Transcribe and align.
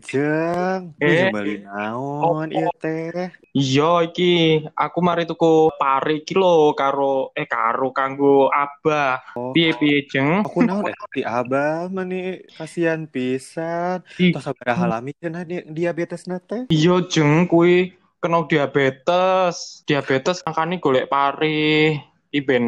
jeng. 0.00 0.94
Eh. 1.02 1.28
Beli 1.34 1.62
naon 1.66 2.48
ieu 2.54 2.70
teh. 2.78 3.30
Iya 3.54 4.06
iki 4.06 4.62
aku 4.72 4.98
mari 5.02 5.26
tuku 5.26 5.74
pare 5.74 6.22
iki 6.22 6.34
lho 6.38 6.72
karo 6.72 7.34
eh 7.34 7.44
karo 7.44 7.90
kanggo 7.90 8.48
Abah. 8.48 9.20
Oh. 9.34 9.50
Piye-piye 9.50 10.06
jeng? 10.06 10.46
Aku 10.46 10.62
naon 10.62 10.88
eh 10.88 10.96
ti 11.10 11.22
abah 11.26 11.90
mani 11.90 12.46
kasihan 12.54 13.04
pisan. 13.10 14.06
Ih, 14.20 14.30
Tos 14.30 14.46
sabaraha 14.46 14.98
lami 14.98 15.14
cenah 15.18 15.42
di- 15.42 15.66
diabetes 15.68 16.24
teh. 16.24 16.70
Iya 16.70 17.04
jeng 17.10 17.50
kuwi 17.50 17.94
kena 18.22 18.46
diabetes. 18.46 19.82
Diabetes 19.84 20.42
makane 20.46 20.78
golek 20.78 21.10
pare. 21.10 21.98
Iki 22.30 22.40
ben 22.44 22.64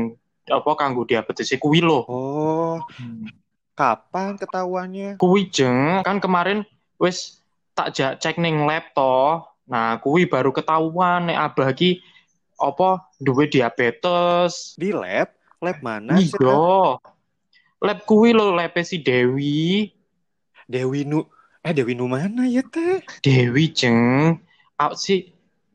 apa 0.51 0.71
kanggo 0.75 1.07
diabetes 1.07 1.55
kuwi 1.61 1.79
lho. 1.85 2.03
Oh, 2.11 2.77
kapan 3.79 4.37
ketahuannya? 4.37 5.17
Kuwi 5.17 5.49
jeng 5.49 6.05
kan 6.05 6.19
kemarin 6.19 6.67
wis 7.01 7.41
tak 7.73 7.97
jak 7.97 8.21
cek 8.21 8.37
ning 8.37 8.69
lab 8.69 8.93
to. 8.93 9.41
Nah, 9.65 9.97
kuwi 10.05 10.29
baru 10.29 10.53
ketahuan 10.53 11.33
nek 11.33 11.41
Abah 11.51 11.73
ki 11.73 12.05
apa 12.61 13.09
duwe 13.17 13.49
diabetes. 13.49 14.77
Di 14.77 14.93
lab? 14.93 15.33
Lab 15.65 15.81
mana? 15.81 16.21
Iya. 16.21 17.01
Lab 17.81 17.99
kuwi 18.05 18.37
lho 18.37 18.53
lab 18.53 18.77
si 18.85 19.01
Dewi. 19.01 19.89
Dewi 20.69 21.09
Nu. 21.09 21.25
Eh 21.65 21.73
Dewi 21.73 21.97
Nu 21.97 22.07
mana 22.07 22.45
ya 22.45 22.61
teh? 22.69 23.01
Dewi 23.25 23.73
jeng. 23.73 24.37
Ah, 24.77 24.93
si 24.93 25.33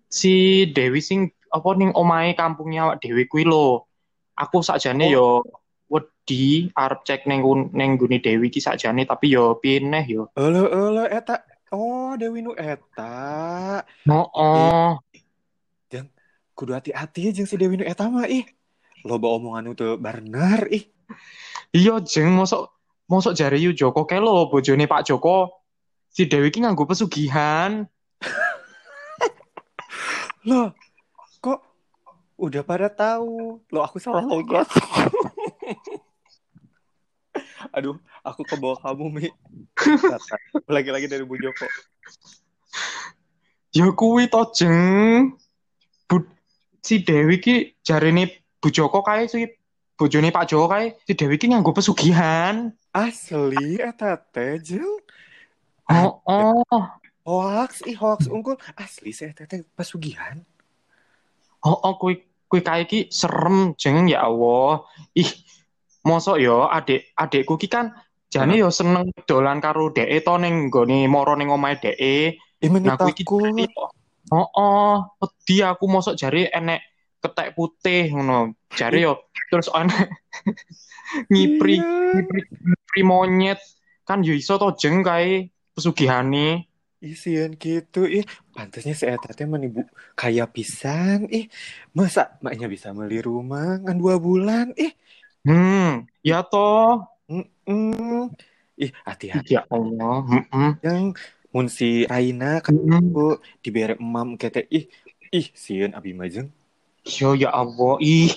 si 0.09 0.65
Dewi 0.69 1.01
sing 1.01 1.33
apa 1.49 1.73
ning 1.73 1.89
omahe 1.97 2.37
kampungnya 2.37 2.85
awak 2.85 3.01
Dewi 3.01 3.25
kuwi 3.25 3.49
lho. 3.49 3.89
Aku 4.37 4.61
sakjane 4.61 5.09
yo 5.09 5.41
wedi 5.89 6.69
arep 6.73 7.05
cek 7.05 7.25
kun- 7.25 7.69
ning 7.73 7.97
nggone 7.97 8.17
Dewi 8.21 8.49
ki 8.49 8.61
sakjane 8.61 9.05
tapi 9.05 9.33
yo 9.33 9.57
piye 9.61 9.79
neh 9.79 10.05
yo. 10.05 10.29
Elo 10.33 10.69
elo 10.69 11.03
eta. 11.05 11.41
Oh, 11.73 12.13
Dewi 12.15 12.45
Nu 12.45 12.53
eta. 12.55 13.83
Heeh. 14.05 14.91
Kudu 16.55 16.71
hati-hati 16.71 17.35
jeung 17.35 17.49
si 17.49 17.59
Dewi 17.59 17.75
Nu 17.75 17.83
eta 17.83 18.07
mah 18.07 18.31
ih. 18.31 18.47
Loba 19.03 19.27
omongan 19.27 19.75
itu 19.75 19.99
bener 19.99 20.63
ih. 20.71 20.87
Iya 21.75 21.99
jeng 22.01 22.31
mosok 22.31 22.71
mosok 23.11 23.35
jare 23.35 23.59
yu 23.59 23.75
Joko 23.75 24.07
kae 24.07 24.23
lho 24.23 24.47
bojone 24.47 24.87
Pak 24.87 25.03
Joko. 25.03 25.67
Si 26.09 26.31
Dewi 26.31 26.49
ki 26.49 26.63
nganggo 26.63 26.87
pesugihan. 26.87 27.83
Loh, 30.47 30.71
kok 31.43 31.59
udah 32.39 32.63
pada 32.63 32.87
tahu? 32.87 33.59
Loh, 33.67 33.83
aku 33.83 33.99
salah 33.99 34.23
logat. 34.23 34.71
Aduh, 37.75 37.99
aku 38.23 38.47
ke 38.47 38.55
bawah 38.55 38.79
kamu, 38.79 39.05
Mi. 39.11 39.27
Lagi-lagi 40.75 41.07
dari 41.11 41.27
Bu 41.27 41.35
Joko. 41.35 41.67
Ya 43.75 43.91
kuwi 43.91 44.31
to 44.31 44.41
jeng. 44.55 45.35
Bu- 46.07 46.31
si 46.79 47.03
Dewi 47.03 47.41
ki 47.43 47.75
jarene 47.83 48.45
Bu 48.63 48.71
Joko 48.71 49.03
kae 49.03 49.27
si 49.27 49.49
bojone 49.99 50.31
Pak 50.31 50.47
Joko 50.47 50.71
kae 50.71 50.95
si 51.03 51.11
Dewi 51.11 51.35
ki 51.35 51.51
nganggo 51.51 51.75
pesugihan. 51.75 52.71
Asli, 52.95 53.75
eta 53.81 54.15
teh, 54.15 54.55
jeung. 54.63 55.03
Oh, 55.91 56.23
oh, 56.25 56.63
Hoax, 57.25 57.81
ih 57.85 57.97
hoax 57.97 58.29
unggul. 58.31 58.55
Asli, 58.77 59.11
saya 59.11 59.33
teh 59.33 59.45
teh 59.49 59.61
pesugihan. 59.75 60.39
oh, 61.65 61.77
oh 61.81 61.93
kuwi 61.97 62.21
kuwi 62.47 62.61
kae 62.61 62.85
ki 62.85 62.99
serem 63.09 63.73
jeng 63.75 64.07
ya 64.07 64.23
Allah. 64.29 64.85
Ih, 65.17 65.27
mosok 66.05 66.37
yo 66.37 66.69
adik 66.69 67.11
adikku 67.17 67.57
ki 67.57 67.67
kan 67.67 67.91
jane 68.29 68.53
yo 68.55 68.69
seneng 68.69 69.09
dolan 69.25 69.57
karo 69.57 69.89
dhek 69.89 70.09
to 70.21 70.33
ning 70.37 70.69
nggone 70.69 71.09
moro 71.09 71.33
ning 71.35 71.49
omahe. 71.49 71.91
Ih, 72.61 72.69
meni 72.71 72.87
Nah, 72.87 72.95
kuwi 72.97 73.13
ki 73.13 73.23
takut. 73.25 73.41
jare 73.43 73.65
kok- 73.73 73.93
Oh, 74.33 74.49
oh, 74.57 74.95
wedi 75.21 75.61
aku 75.61 75.85
mosok 75.85 76.17
jare 76.17 76.49
enek 76.49 76.81
ketek 77.21 77.53
putih 77.53 78.09
ngono. 78.09 78.57
Jare 78.73 78.97
yo 78.97 79.13
terus 79.53 79.69
enek 79.69 80.09
ngipri 81.31 81.77
Iya. 81.77 81.85
ngipri, 82.17 82.41
ngipri 82.65 83.01
monyet 83.05 83.59
kan 84.01 84.25
yo 84.25 84.33
iso 84.33 84.57
to 84.57 84.73
jeng 84.77 85.05
kae 85.05 85.49
pesugihane. 85.77 86.65
Isian 87.05 87.53
gitu, 87.61 88.09
ih. 88.09 88.25
Pantasnya 88.49 88.97
si 88.97 89.05
Eta 89.05 89.29
teh 89.29 89.45
meni 89.45 89.69
bu 89.69 89.85
kaya 90.17 90.49
pisan, 90.49 91.29
ih. 91.29 91.45
Masa 91.93 92.33
maknya 92.41 92.65
bisa 92.65 92.89
beli 92.97 93.21
rumah 93.21 93.77
ngan 93.77 93.93
dua 94.01 94.17
bulan, 94.17 94.73
ih. 94.73 94.89
Hmm, 95.45 96.09
ya 96.25 96.41
toh. 96.41 97.05
Mm-mm. 97.29 98.33
Ih, 98.75 98.91
hati-hati 99.05 99.55
Ya 99.55 99.61
Allah. 99.69 100.25
heeh. 100.25 100.71
yang 100.81 101.13
mun 101.53 101.69
si 101.71 102.03
Raina 102.09 102.59
kan 102.59 102.75
Mm-mm. 102.75 103.13
aku 103.13 103.27
dibere 103.63 103.95
emam 103.95 104.35
kete 104.35 104.67
ih 104.67 104.89
ih 105.31 105.47
sieun 105.55 105.95
abi 105.95 106.11
majeng 106.11 106.51
Yo 107.05 107.37
ya 107.37 107.53
Allah, 107.53 108.01
ih 108.01 108.33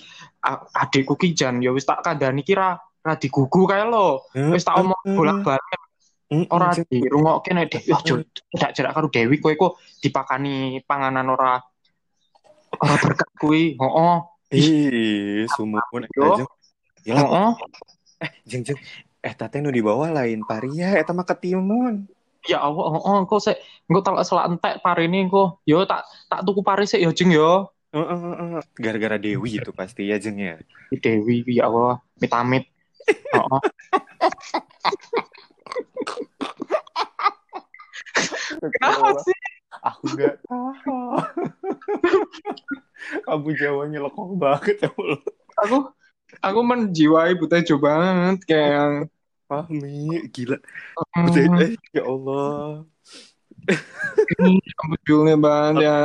adikku 0.77 1.17
ki 1.17 1.33
jan 1.33 1.65
ya 1.65 1.73
wis 1.73 1.89
tak 1.89 2.05
kandhani 2.05 2.45
ki 2.45 2.53
ra 2.53 2.77
digugu 3.17 3.65
kae 3.65 3.89
lho. 3.89 4.21
Wis 4.53 4.61
tak 4.61 4.77
omong 4.77 5.01
bolak-balik 5.17 5.81
ora 6.53 6.77
dirungokke 6.77 7.57
nek 7.57 7.73
Dewi 7.73 7.89
ojo 7.97 8.15
tidak 8.53 8.71
jarak 8.77 8.93
karo 8.93 9.09
Dewi 9.09 9.41
kowe 9.41 9.57
kok 9.57 9.81
dipakani 10.05 10.85
panganan 10.85 11.33
ora 11.33 11.57
ora 12.77 12.95
berkah 13.01 13.31
kuwi. 13.41 13.81
Heeh. 13.81 14.17
ih 14.53 15.49
sumupun 15.49 16.05
Yo. 16.13 16.45
Ajeng 17.09 17.17
Gila, 17.17 17.25
Heeh. 17.25 17.53
jeng 18.45 18.63
jeng 18.69 18.79
eh 19.25 19.35
teh 19.35 19.61
nu 19.65 19.73
dibawa 19.73 20.13
lain 20.13 20.45
paria 20.45 20.95
eta 20.95 21.17
mah 21.17 21.25
ketimun 21.25 22.05
Ya 22.47 22.63
Allah, 22.63 22.97
heeh 22.97 23.17
engko 23.25 23.43
sik 23.43 23.59
engko 23.91 24.01
tak 24.01 24.25
selak 24.25 24.47
entek 24.49 24.81
parine 24.81 25.27
engko. 25.27 25.59
Yo 25.67 25.83
tak 25.85 26.07
tak 26.31 26.47
tuku 26.47 26.63
pare 26.63 26.87
sik 26.87 27.03
yo 27.03 27.11
jeng 27.13 27.35
yo. 27.35 27.69
Heeh, 27.93 28.05
heeh, 28.05 28.35
heeh. 28.41 28.63
gara-gara 28.79 29.17
Dewi 29.19 29.59
itu 29.59 29.73
pasti 29.75 30.07
ya 30.09 30.21
jeng 30.21 30.39
ya 30.39 30.55
Di 30.89 30.97
Dewi 31.03 31.43
ya 31.49 31.67
Allah, 31.67 31.99
mitamit. 32.23 32.71
Heeh. 33.11 33.61
Kenapa 38.61 39.19
sih? 39.25 39.37
aku 39.79 40.05
nggak 40.11 40.35
tahu 40.43 41.23
kamu 43.29 43.49
jawanya 43.55 43.99
lekong 44.09 44.35
banget 44.41 44.77
ya 44.83 44.91
Allah. 44.91 45.21
Aku 45.67 45.77
aku 46.39 46.61
menjiwai 46.61 47.33
butejo 47.35 47.77
banget 47.81 48.39
kayak 48.45 48.69
yang 48.75 48.95
Fahmi 49.49 50.29
gila 50.29 50.59
Hmm. 51.17 51.25
Butet, 51.31 51.49
eh, 51.63 51.73
ya 51.95 52.05
Allah 52.05 52.85
Budulnya 54.89 55.37
banget 55.39 55.85
ya. 55.89 56.01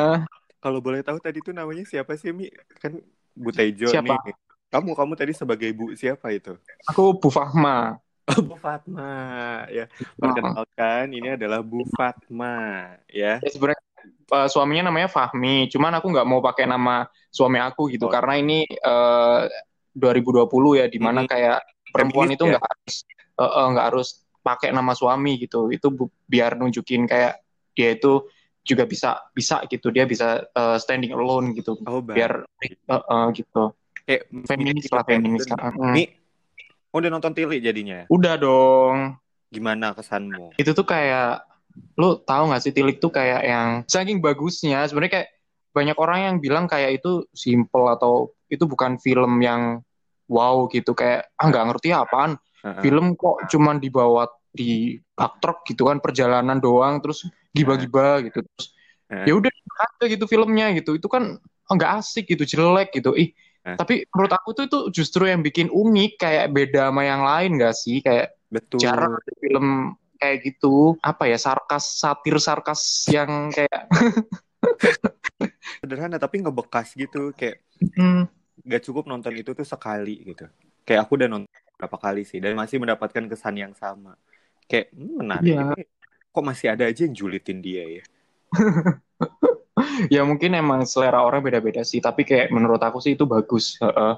Kalau 0.59 0.79
boleh 0.79 1.03
tahu 1.03 1.19
tadi 1.19 1.43
tuh 1.43 1.51
namanya 1.51 1.83
siapa 1.83 2.15
sih 2.15 2.31
Mi? 2.31 2.47
Kan 2.79 3.03
Bu 3.35 3.51
Tejo 3.51 3.91
Siapa? 3.91 4.15
nih. 4.15 4.35
Kamu 4.71 4.95
kamu 4.95 5.13
tadi 5.13 5.31
sebagai 5.35 5.69
Bu 5.75 5.91
siapa 5.93 6.31
itu? 6.31 6.55
Aku 6.87 7.19
Bu 7.19 7.29
Fahma. 7.29 7.99
Bu 8.23 8.55
Fatma 8.55 9.11
ya. 9.67 9.91
Perkenalkan 10.15 11.11
ini 11.11 11.35
adalah 11.35 11.59
Bu 11.59 11.83
Fatma 11.91 12.55
ya. 13.11 13.43
Ya, 13.43 13.49
sebenarnya 13.51 13.83
eh, 14.07 14.47
suaminya 14.47 14.87
namanya 14.89 15.11
Fahmi. 15.11 15.67
Cuman 15.67 15.99
aku 15.99 16.07
nggak 16.09 16.27
mau 16.27 16.39
pakai 16.39 16.63
nama 16.65 17.05
suami 17.27 17.59
aku 17.59 17.91
gitu 17.91 18.07
Oh. 18.07 18.11
karena 18.13 18.39
ini 18.39 18.63
eh, 18.65 19.39
2020 19.93 20.49
ya, 20.75 20.85
di 20.85 20.97
mana 20.97 21.23
Mhm. 21.23 21.29
kayak 21.29 21.57
perempuan 21.89 22.27
Feminist 22.27 22.37
itu 22.37 22.45
ya? 22.45 22.51
nggak 22.51 22.63
harus 22.65 22.95
eh, 23.33 23.43
eh, 23.45 23.67
nggak 23.71 23.85
harus 23.89 24.07
pakai 24.39 24.69
nama 24.69 24.93
suami 24.93 25.31
gitu. 25.37 25.69
Itu 25.69 25.87
bu- 25.89 26.11
biar 26.25 26.57
nunjukin 26.57 27.05
kayak 27.05 27.39
dia 27.73 27.89
itu 27.93 28.27
juga 28.61 28.83
bisa 28.83 29.17
bisa 29.31 29.61
gitu. 29.67 29.89
Dia 29.89 30.03
bisa 30.03 30.43
eh, 30.43 30.77
standing 30.77 31.13
alone 31.13 31.53
gitu. 31.53 31.77
Oh. 31.83 32.01
Biar 32.01 32.43
eh, 32.61 32.73
eh, 32.89 33.25
gitu. 33.33 33.73
Kayak 34.03 34.21
Feminis 34.45 34.83
mirip 34.83 34.91
lah 34.91 35.05
feminis. 35.05 35.43
gitu. 35.45 35.55
Heeh. 35.55 35.93
Mi, 35.95 36.03
udah 36.91 37.09
nonton 37.09 37.31
Tili 37.31 37.57
jadinya. 37.57 38.03
Udah 38.07 38.35
dong. 38.35 39.15
Gimana 39.47 39.93
kesanmu? 39.93 40.57
itu 40.57 40.73
tuh 40.73 40.81
kayak 40.81 41.45
lu 41.93 42.17
tahu 42.21 42.49
nggak 42.49 42.61
sih 42.61 42.73
Tilik 42.73 42.97
tuh 42.97 43.09
kayak 43.09 43.41
yang 43.45 43.69
saking 43.85 44.17
bagusnya 44.17 44.85
sebenarnya 44.85 45.21
kayak 45.21 45.29
banyak 45.73 45.97
orang 45.97 46.19
yang 46.21 46.35
bilang 46.37 46.65
kayak 46.65 47.01
itu 47.01 47.25
simple 47.33 47.89
atau 47.89 48.29
itu 48.49 48.65
bukan 48.65 48.97
film 48.97 49.41
yang 49.41 49.81
wow 50.29 50.67
gitu. 50.71 50.91
Kayak 50.95 51.31
ah 51.39 51.45
nggak 51.49 51.65
ngerti 51.73 51.89
apaan. 51.93 52.39
Heeh. 52.63 52.79
film 52.79 53.19
kok 53.19 53.43
cuman 53.51 53.75
dibawa 53.75 54.23
di 54.55 54.95
bak 55.19 55.43
truk 55.43 55.67
gitu 55.67 55.91
kan 55.91 55.99
perjalanan 55.99 56.63
doang 56.63 57.03
terus 57.03 57.27
giba-giba 57.51 58.23
gitu. 58.23 58.39
Terus 58.39 58.65
Heeh. 59.11 59.25
ya 59.27 59.33
udah 59.35 59.51
aja 59.83 60.05
gitu 60.07 60.25
filmnya 60.31 60.71
gitu. 60.79 60.95
Itu 60.95 61.11
kan 61.11 61.35
nggak 61.67 61.91
asik 61.99 62.31
gitu 62.31 62.47
jelek 62.47 62.95
gitu. 62.95 63.11
Ih 63.19 63.35
Eh. 63.63 63.79
tapi 63.79 64.03
menurut 64.11 64.33
aku 64.35 64.49
tuh 64.51 64.63
itu 64.67 64.79
justru 64.91 65.23
yang 65.23 65.39
bikin 65.39 65.71
unik 65.71 66.19
kayak 66.19 66.51
beda 66.51 66.91
sama 66.91 67.07
yang 67.07 67.23
lain 67.23 67.55
gak 67.55 67.71
sih? 67.71 68.03
Kayak 68.03 68.35
Betul. 68.51 68.83
jarang 68.83 69.15
ada 69.15 69.31
film 69.39 69.67
kayak 70.19 70.37
gitu. 70.43 70.99
Apa 70.99 71.31
ya 71.31 71.39
sarkas 71.39 72.03
satir 72.03 72.35
sarkas 72.43 73.07
yang 73.07 73.55
kayak 73.55 73.87
Sederhana 75.79 76.19
tapi 76.19 76.43
ngebekas 76.43 76.91
gitu 76.95 77.31
kayak 77.39 77.63
hmm, 77.95 78.27
gak 78.61 78.83
cukup 78.85 79.09
nonton 79.09 79.33
itu 79.33 79.57
tuh 79.57 79.65
sekali 79.65 80.21
gitu. 80.21 80.45
Kayak 80.85 81.09
aku 81.09 81.17
udah 81.17 81.29
nonton 81.31 81.49
berapa 81.73 81.97
kali 81.97 82.21
sih 82.27 82.37
dan 82.37 82.53
masih 82.53 82.77
mendapatkan 82.77 83.25
kesan 83.25 83.57
yang 83.57 83.73
sama. 83.73 84.13
Kayak 84.69 84.93
hmm, 84.93 85.13
menarik 85.19 85.53
ini 85.53 85.83
kok 86.33 86.41
masih 86.43 86.73
ada 86.73 86.89
aja 86.89 87.05
yang 87.05 87.13
julitin 87.13 87.61
dia 87.61 87.85
ya 87.85 88.03
ya 90.17 90.21
mungkin 90.25 90.57
emang 90.57 90.81
selera 90.89 91.21
orang 91.21 91.45
beda-beda 91.45 91.85
sih 91.85 92.01
tapi 92.01 92.25
kayak 92.25 92.49
menurut 92.49 92.81
aku 92.81 92.97
sih 92.97 93.13
itu 93.13 93.29
bagus 93.29 93.77
uh, 93.85 94.17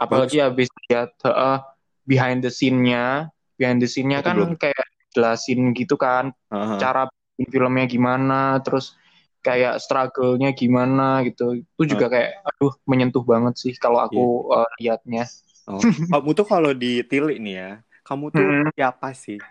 apalagi 0.00 0.40
habis 0.40 0.72
lihat 0.88 1.12
uh, 1.28 1.60
behind 2.08 2.40
the 2.40 2.48
scene-nya 2.48 3.28
behind 3.60 3.76
the 3.84 3.88
scene-nya 3.88 4.24
kan 4.24 4.40
belum. 4.40 4.56
kayak 4.56 4.88
jelasin 5.12 5.76
gitu 5.76 6.00
kan 6.00 6.32
uh-huh. 6.48 6.80
cara 6.80 7.04
filmnya 7.36 7.84
gimana 7.84 8.56
terus 8.64 8.96
kayak 9.40 9.80
struggle-nya 9.80 10.52
gimana 10.52 11.24
gitu 11.24 11.64
itu 11.64 11.82
juga 11.96 12.08
uh. 12.08 12.10
kayak 12.12 12.30
aduh 12.44 12.72
menyentuh 12.84 13.24
banget 13.24 13.54
sih 13.56 13.72
kalau 13.76 14.04
aku 14.04 14.52
yeah. 14.52 14.60
uh, 14.60 14.68
liatnya 14.76 15.24
oh. 15.68 15.80
kamu 16.12 16.30
tuh 16.36 16.46
kalau 16.46 16.70
ditilik 16.76 17.38
nih 17.40 17.54
ya 17.56 17.70
kamu 18.04 18.24
tuh 18.32 18.42
hmm. 18.44 18.68
siapa 18.76 19.08
sih 19.16 19.40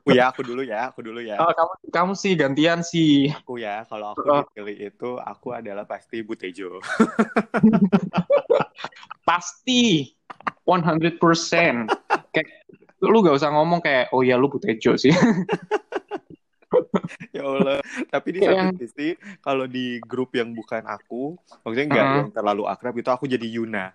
aku 0.00 0.10
ya, 0.16 0.32
aku 0.32 0.40
dulu 0.42 0.62
ya, 0.64 0.90
aku 0.90 1.00
dulu 1.04 1.20
ya. 1.20 1.36
Oh, 1.38 1.52
kamu 1.52 1.72
kamu 1.92 2.12
sih 2.16 2.32
gantian 2.36 2.80
sih. 2.80 3.28
Aku 3.30 3.60
ya, 3.60 3.84
kalau 3.86 4.16
aku 4.16 4.24
oh. 4.26 4.42
dipilih 4.48 4.90
itu 4.90 5.10
aku 5.20 5.52
adalah 5.54 5.84
pasti 5.84 6.24
Butejo. 6.24 6.80
pasti 9.28 10.10
100%. 10.64 11.20
kayak 12.32 12.48
lu 13.00 13.24
gak 13.24 13.36
usah 13.36 13.50
ngomong 13.52 13.80
kayak 13.80 14.12
oh 14.12 14.24
ya 14.24 14.40
lu 14.40 14.48
Butejo 14.48 14.96
sih. 14.96 15.12
ya 17.36 17.42
Allah. 17.44 17.78
Tapi 18.08 18.28
di 18.36 18.38
satu 18.42 18.54
yang... 18.54 18.74
sisi 18.78 19.18
kalau 19.42 19.66
di 19.66 19.98
grup 20.02 20.34
yang 20.34 20.54
bukan 20.54 20.82
aku, 20.86 21.34
maksudnya 21.66 21.86
nggak 21.90 22.04
uh 22.04 22.10
-huh. 22.10 22.18
yang 22.22 22.30
terlalu 22.30 22.64
akrab 22.70 22.94
itu 22.96 23.10
aku 23.10 23.24
jadi 23.26 23.46
Yuna. 23.46 23.92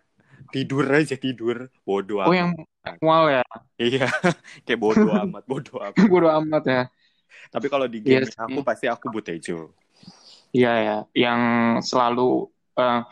Tidur 0.52 0.86
aja 0.88 1.16
tidur. 1.18 1.72
Bodoh 1.88 2.22
oh 2.22 2.36
yang 2.36 2.54
wow 3.02 3.32
ya? 3.32 3.44
Iya. 3.80 4.08
Kayak 4.66 4.80
bodoh 4.80 5.10
amat 5.10 5.44
bodoh 5.48 5.80
amat. 5.92 6.06
Bodoh 6.06 6.32
amat 6.44 6.64
ya. 6.68 6.84
Tapi 7.50 7.68
kalau 7.72 7.88
di 7.88 8.04
game 8.04 8.26
yes. 8.26 8.36
aku 8.36 8.62
pasti 8.66 8.90
aku 8.90 9.08
butejo 9.10 9.74
iya 10.56 10.72
ya 10.80 10.98
yang 11.12 11.42
selalu 11.84 12.48
uh, 12.80 13.04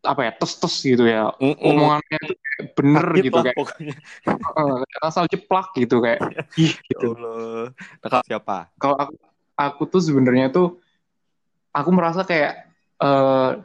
apa 0.00 0.20
ya 0.24 0.32
tes 0.32 0.52
tes 0.56 0.74
gitu 0.80 1.04
ya. 1.04 1.28
Mm 1.36 1.52
-mm. 1.52 1.68
omongannya 1.68 2.20
bener 2.80 3.04
Sakit 3.04 3.24
gitu 3.28 3.38
kayak 3.44 3.56
pokoknya. 3.60 3.94
Uh, 4.56 4.80
asal 5.04 5.24
jeplak 5.28 5.68
gitu 5.76 5.96
kayak 6.00 6.20
ih 6.64 6.74
gitu 6.88 7.14
Allah. 7.14 8.24
siapa 8.24 8.72
kalau 8.80 8.96
aku 8.96 9.14
aku 9.60 9.82
tuh 9.86 10.00
sebenarnya 10.00 10.48
tuh 10.48 10.80
aku 11.76 11.90
merasa 11.92 12.24
kayak 12.24 12.72
uh, 13.04 13.60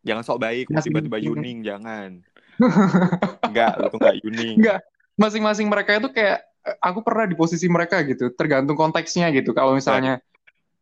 Jangan 0.00 0.24
sok 0.24 0.38
baik, 0.40 0.64
tiba-tiba 0.80 1.18
Yuning, 1.20 1.60
jangan. 1.60 2.24
enggak, 3.48 3.72
itu 3.76 3.96
enggak 4.00 4.16
Yuning. 4.24 4.56
Enggak. 4.60 4.80
Masing-masing 5.20 5.68
mereka 5.68 6.00
itu 6.00 6.08
kayak 6.08 6.40
aku 6.80 7.04
pernah 7.04 7.28
di 7.28 7.36
posisi 7.36 7.68
mereka 7.68 8.00
gitu, 8.08 8.32
tergantung 8.32 8.76
konteksnya 8.76 9.28
gitu. 9.36 9.52
Kalau 9.52 9.76
misalnya 9.76 10.24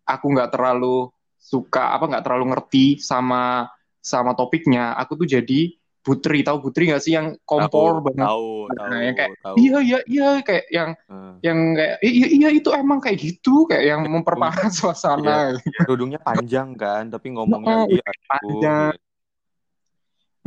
aku 0.06 0.30
nggak 0.30 0.54
terlalu 0.54 1.10
suka 1.38 1.94
apa 1.94 2.06
nggak 2.06 2.24
terlalu 2.26 2.54
ngerti 2.54 3.02
sama 3.02 3.66
sama 3.98 4.38
topiknya, 4.38 4.94
aku 4.94 5.18
tuh 5.18 5.26
jadi 5.26 5.74
Putri 6.08 6.40
tahu 6.40 6.64
Putri 6.64 6.88
nggak 6.88 7.02
sih 7.04 7.12
yang 7.12 7.36
kompor 7.44 8.00
banget 8.00 8.24
tahu 8.24 8.72
tahu 8.72 8.88
nah, 8.88 9.00
yang 9.04 9.16
kayak 9.20 9.32
tahu. 9.44 9.54
iya 9.60 9.78
iya 9.84 9.98
iya 10.08 10.28
kayak 10.40 10.64
yang 10.72 10.90
hmm. 11.04 11.32
yang 11.44 11.58
kayak 11.76 11.96
iya 12.00 12.26
iya 12.32 12.48
itu 12.56 12.68
emang 12.72 12.98
kayak 13.04 13.18
gitu 13.20 13.68
kayak 13.68 13.84
yang 13.84 14.00
memperparah 14.08 14.72
suasana 14.72 15.52
iya. 15.52 15.84
dudungnya 15.84 16.20
panjang 16.24 16.72
kan 16.80 17.12
tapi 17.12 17.36
ngomongnya 17.36 17.84
oh, 17.84 17.86
iya 17.92 18.08
panjang 18.24 18.96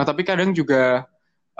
Nah, 0.01 0.05
tapi 0.09 0.25
kadang 0.25 0.49
juga 0.49 1.05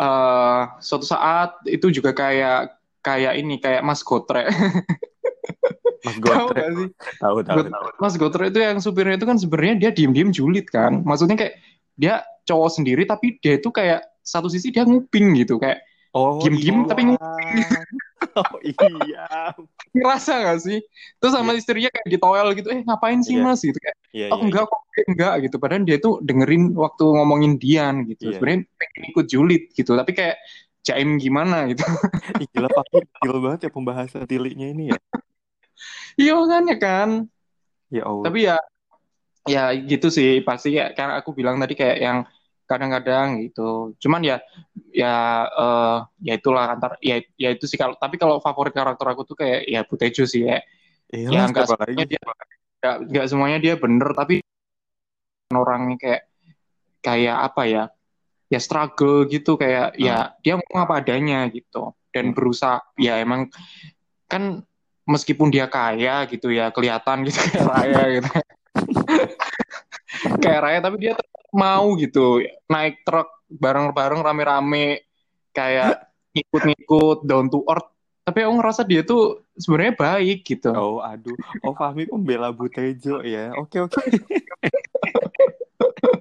uh, 0.01 0.62
suatu 0.81 1.06
saat 1.06 1.62
itu 1.69 1.94
juga 1.94 2.09
kayak 2.09 2.74
kayak 3.06 3.38
ini 3.38 3.62
kayak 3.62 3.86
Mas 3.86 4.01
Gotre. 4.01 4.50
Mas 6.06 6.18
Gotre. 6.18 6.65
Tahu? 6.65 6.89
Tahu, 7.21 7.38
tahu, 7.45 7.62
tahu. 7.69 7.86
Mas 8.01 8.15
Gotre 8.18 8.50
itu 8.50 8.57
yang 8.57 8.81
supirnya 8.81 9.21
itu 9.21 9.30
kan 9.30 9.38
sebenarnya 9.38 9.75
dia 9.77 9.92
diem-diem 9.94 10.33
julid 10.33 10.65
kan. 10.74 11.06
Maksudnya 11.06 11.38
kayak 11.38 11.53
dia 11.94 12.25
cowok 12.51 12.69
sendiri 12.75 13.07
tapi 13.07 13.39
dia 13.39 13.56
itu 13.56 13.71
kayak 13.71 14.03
satu 14.21 14.51
sisi 14.51 14.69
dia 14.69 14.83
nguping 14.83 15.33
gitu 15.39 15.57
kayak 15.57 15.81
oh, 16.13 16.44
diem-diem 16.44 16.83
iya. 16.83 16.88
tapi 16.88 17.01
nguping. 17.07 17.59
Oh 18.31 18.56
iya. 18.63 19.51
Ngerasa 19.92 20.45
gak 20.45 20.59
sih? 20.63 20.80
Terus 21.19 21.33
sama 21.36 21.51
yeah. 21.51 21.59
istrinya 21.59 21.89
kayak 21.92 22.07
di 22.07 22.18
toel 22.21 22.48
gitu, 22.56 22.69
eh 22.71 22.80
ngapain 22.86 23.19
sih 23.25 23.36
yeah. 23.36 23.44
mas? 23.44 23.59
Gitu 23.59 23.75
kayak, 23.75 23.98
yeah, 24.13 24.30
oh 24.31 24.39
yeah, 24.39 24.45
enggak 24.48 24.63
yeah. 24.63 24.71
kok, 24.71 24.81
enggak 25.09 25.33
gitu. 25.50 25.56
Padahal 25.59 25.83
dia 25.83 25.98
tuh 26.00 26.13
dengerin 26.24 26.63
waktu 26.77 27.06
ngomongin 27.12 27.57
Dian 27.59 28.07
gitu. 28.07 28.31
Yeah. 28.31 28.39
Sebenarnya 28.39 28.59
pengen 28.77 29.01
ikut 29.12 29.25
julid 29.27 29.63
gitu, 29.74 29.92
tapi 29.98 30.12
kayak 30.15 30.38
Jaim 30.81 31.19
gimana 31.19 31.69
gitu. 31.69 31.83
gila 32.56 32.69
Pak, 32.71 32.86
gila 33.21 33.38
banget 33.42 33.59
ya 33.68 33.69
pembahasan 33.74 34.24
tiliknya 34.30 34.68
ini 34.71 34.83
ya. 34.94 34.98
iya 36.21 36.31
makanya 36.38 36.75
kan. 36.80 37.09
Ya 37.92 38.07
Allah. 38.07 38.25
Tapi 38.30 38.39
ya, 38.48 38.57
ya 39.50 39.63
gitu 39.75 40.07
sih 40.07 40.39
pasti 40.45 40.77
ya. 40.77 40.94
Karena 40.95 41.19
aku 41.19 41.36
bilang 41.36 41.59
tadi 41.59 41.74
kayak 41.75 41.98
yang 42.00 42.18
kadang-kadang 42.72 43.44
gitu. 43.44 43.92
Cuman 44.00 44.24
ya 44.24 44.40
ya 44.96 45.48
uh, 45.52 46.08
ya 46.24 46.40
itulah 46.40 46.72
antar 46.72 46.96
ya 47.04 47.20
ya 47.36 47.52
itu 47.52 47.68
sih 47.68 47.76
kalau 47.76 48.00
tapi 48.00 48.16
kalau 48.16 48.40
favorit 48.40 48.72
karakter 48.72 49.04
aku 49.12 49.28
tuh 49.28 49.36
kayak 49.36 49.68
ya 49.68 49.84
Butejo 49.84 50.24
sih 50.24 50.48
ya. 50.48 50.64
Iyalah, 51.12 51.36
ya 51.36 51.42
enggak 51.52 51.68
semuanya 51.68 52.06
dia 52.08 52.22
enggak, 52.24 52.96
enggak 53.12 53.26
semuanya 53.28 53.60
dia 53.60 53.74
bener 53.76 54.10
tapi 54.16 54.36
orangnya 55.52 55.96
kayak 56.00 56.22
kayak 57.04 57.38
apa 57.52 57.64
ya? 57.68 57.84
Ya 58.48 58.60
struggle 58.60 59.28
gitu 59.28 59.60
kayak 59.60 59.96
hmm. 59.96 60.02
ya 60.02 60.16
dia 60.40 60.56
mau 60.56 60.88
apa 60.88 61.04
adanya 61.04 61.48
gitu 61.52 61.92
dan 62.16 62.32
hmm. 62.32 62.36
berusaha 62.36 62.80
ya 62.96 63.20
emang 63.20 63.52
kan 64.32 64.64
meskipun 65.08 65.52
dia 65.52 65.68
kaya 65.68 66.24
gitu 66.32 66.52
ya 66.52 66.72
kelihatan 66.72 67.28
gitu 67.28 67.40
kayak 67.52 67.68
raya 67.68 68.04
gitu. 68.20 68.30
kayak 70.44 70.60
raya 70.62 70.80
tapi 70.80 70.96
dia 71.00 71.14
mau 71.51 72.00
gitu 72.00 72.39
naik 72.71 73.03
truk 73.03 73.27
bareng-bareng 73.51 74.24
rame-rame 74.24 75.03
kayak 75.51 76.07
ngikut-ngikut 76.31 77.27
down 77.27 77.51
to 77.51 77.68
earth. 77.68 77.92
Tapi 78.21 78.45
aku 78.48 78.53
ngerasa 78.62 78.86
dia 78.88 79.01
tuh 79.03 79.44
sebenarnya 79.59 79.98
baik 79.98 80.48
gitu. 80.48 80.71
Oh 80.71 81.03
aduh. 81.03 81.36
Oh 81.65 81.75
Fahmi 81.75 82.07
pembela 82.07 82.53
Butejo 82.56 83.19
ya? 83.25 83.51
Oke 83.59 83.83
oke. 83.83 84.00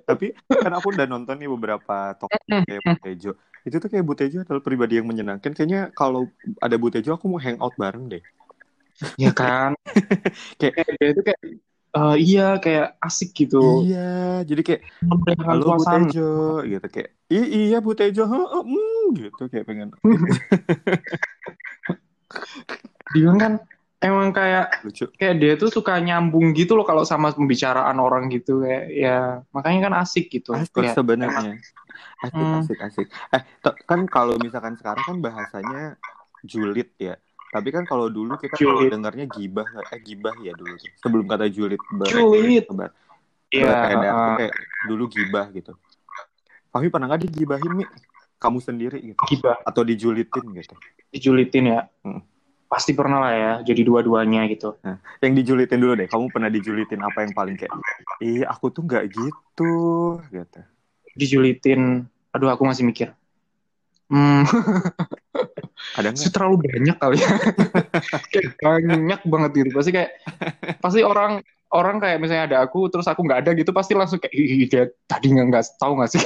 Tapi 0.08 0.34
kan 0.50 0.72
aku 0.74 0.90
udah 0.90 1.06
nonton 1.06 1.38
nih 1.38 1.46
beberapa 1.46 2.18
tokoh 2.18 2.34
kayak 2.66 2.82
Butejo. 2.82 3.38
Itu 3.62 3.78
tuh 3.78 3.86
kayak 3.92 4.02
Butejo 4.02 4.42
adalah 4.42 4.64
pribadi 4.64 4.98
yang 4.98 5.06
menyenangkan. 5.06 5.54
Kayaknya 5.54 5.94
kalau 5.94 6.26
ada 6.58 6.74
Butejo 6.80 7.14
aku 7.14 7.30
mau 7.30 7.38
hangout 7.38 7.78
bareng 7.78 8.10
deh. 8.10 8.24
Ya 9.16 9.32
kan? 9.32 9.72
Kayak 10.60 10.84
dia 11.00 11.08
itu 11.16 11.22
kayak 11.24 11.40
uh, 11.94 12.16
iya 12.16 12.58
kayak 12.62 12.98
asik 13.02 13.34
gitu. 13.34 13.86
Iya, 13.86 14.42
jadi 14.46 14.62
kayak 14.62 14.82
halo 15.42 15.78
Bu 15.78 15.84
Tejo 15.84 16.62
gitu 16.66 16.86
kayak 16.90 17.10
I 17.30 17.38
iya 17.70 17.78
Bu 17.82 17.92
Tejo, 17.94 18.26
huh, 18.26 18.62
mm, 18.62 19.06
gitu 19.18 19.42
kayak 19.50 19.64
pengen. 19.66 19.88
Dia 23.10 23.34
kan 23.34 23.58
emang 23.98 24.30
kayak 24.30 24.86
lucu. 24.86 25.10
Kayak 25.18 25.34
dia 25.42 25.52
tuh 25.58 25.70
suka 25.70 25.98
nyambung 25.98 26.54
gitu 26.54 26.78
loh 26.78 26.86
kalau 26.86 27.02
sama 27.02 27.34
pembicaraan 27.34 27.98
orang 27.98 28.30
gitu 28.30 28.62
kayak 28.62 28.84
ya 28.94 29.42
makanya 29.50 29.90
kan 29.90 29.94
asik 30.06 30.30
gitu. 30.30 30.54
Asik 30.54 30.94
sebenarnya. 30.94 31.58
Asik, 32.22 32.38
hmm. 32.38 32.60
asik, 32.62 32.78
asik. 32.80 33.06
Eh, 33.34 33.42
kan 33.84 34.06
kalau 34.06 34.38
misalkan 34.38 34.78
sekarang 34.78 35.02
kan 35.04 35.16
bahasanya 35.18 35.98
julid 36.46 36.88
ya. 36.96 37.18
Tapi 37.50 37.68
kan 37.74 37.82
kalau 37.82 38.06
dulu 38.06 38.38
kita 38.38 38.54
kalau 38.54 38.86
dengarnya 38.86 39.26
gibah, 39.26 39.66
eh 39.90 39.98
gibah 39.98 40.34
ya 40.38 40.54
dulu 40.54 40.78
tuh. 40.78 40.90
Sebelum 41.02 41.26
kata 41.26 41.50
julid 41.50 41.82
julid. 42.06 42.64
Iya. 43.50 43.66
Yeah, 43.66 44.14
uh, 44.14 44.34
kayak 44.38 44.54
dulu 44.86 45.10
gibah 45.10 45.50
gitu. 45.50 45.74
Fahmi 46.70 46.86
pernah 46.86 47.10
nggak 47.10 47.26
digibahin 47.26 47.82
nih? 47.82 47.88
Kamu 48.38 48.62
sendiri 48.62 49.02
gitu? 49.02 49.18
Gibah. 49.26 49.58
Atau 49.66 49.82
dijulitin 49.82 50.44
gitu? 50.54 50.74
Dijulitin 51.10 51.64
ya. 51.74 51.80
Hmm. 52.06 52.22
Pasti 52.70 52.94
pernah 52.94 53.18
lah 53.18 53.34
ya, 53.34 53.52
jadi 53.66 53.82
dua-duanya 53.82 54.46
gitu. 54.46 54.78
Nah, 54.86 55.02
yang 55.18 55.34
dijulitin 55.34 55.82
dulu 55.82 55.98
deh. 55.98 56.06
Kamu 56.06 56.30
pernah 56.30 56.46
dijulitin 56.46 57.02
apa 57.02 57.26
yang 57.26 57.34
paling 57.34 57.58
kayak, 57.58 57.74
ih 58.22 58.46
aku 58.46 58.70
tuh 58.70 58.86
nggak 58.86 59.10
gitu, 59.10 59.74
gitu. 60.30 60.60
Dijulitin, 61.18 62.06
aduh 62.30 62.46
aku 62.46 62.62
masih 62.62 62.86
mikir. 62.86 63.10
Hmm. 64.10 64.42
Ada 65.98 66.10
nggak? 66.10 66.30
terlalu 66.34 66.56
banyak 66.66 66.96
kali 66.98 67.16
ya. 67.22 67.30
kayak 68.34 68.50
banyak 68.58 69.20
banget 69.22 69.50
gitu. 69.54 69.70
Pasti 69.70 69.90
kayak 69.94 70.10
pasti 70.82 71.00
orang 71.06 71.40
orang 71.70 72.02
kayak 72.02 72.18
misalnya 72.18 72.44
ada 72.50 72.58
aku 72.66 72.90
terus 72.90 73.06
aku 73.06 73.22
nggak 73.22 73.46
ada 73.46 73.50
gitu 73.54 73.70
pasti 73.70 73.94
langsung 73.94 74.18
kayak 74.18 74.34
Ih, 74.34 74.66
dia 74.66 74.90
tadi 75.06 75.30
nggak 75.30 75.46
nggak 75.54 75.64
tahu 75.78 76.02
nggak 76.02 76.10
sih 76.10 76.22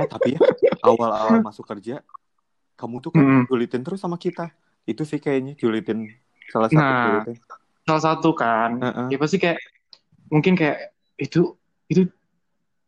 eh, 0.00 0.08
tapi 0.08 0.34
ya 0.34 0.40
awal-awal 0.80 1.44
masuk 1.44 1.68
kerja 1.68 2.00
kamu 2.72 2.96
tuh 3.04 3.12
kan 3.12 3.24
hmm. 3.24 3.44
julitin 3.52 3.84
terus 3.84 4.00
sama 4.00 4.16
kita 4.16 4.48
itu 4.88 5.04
sih 5.04 5.20
kayaknya 5.20 5.52
julitin 5.60 6.08
salah 6.48 6.72
satu 6.72 6.80
nah, 6.80 7.04
julitin. 7.20 7.36
salah 7.84 8.02
satu 8.02 8.30
kan 8.32 8.70
uh 8.80 8.88
-uh. 8.88 9.06
ya 9.12 9.20
pasti 9.20 9.36
kayak 9.36 9.60
mungkin 10.32 10.56
kayak 10.56 10.96
itu 11.20 11.52
itu 11.92 12.08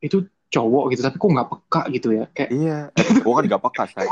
itu 0.01 0.25
cowok 0.50 0.85
gitu 0.92 1.00
tapi 1.07 1.16
kok 1.16 1.30
nggak 1.30 1.49
peka 1.49 1.83
gitu 1.95 2.09
ya 2.11 2.25
kayak 2.35 2.50
iya 2.50 2.78
gua 3.23 3.40
kan 3.40 3.45
nggak 3.47 3.62
peka 3.62 3.85
saya 3.95 4.09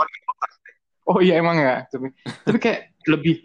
oh 1.10 1.18
iya 1.18 1.34
emang 1.42 1.58
ya 1.58 1.84
tapi 1.90 2.14
tapi 2.46 2.58
kayak 2.62 2.80
lebih 3.10 3.42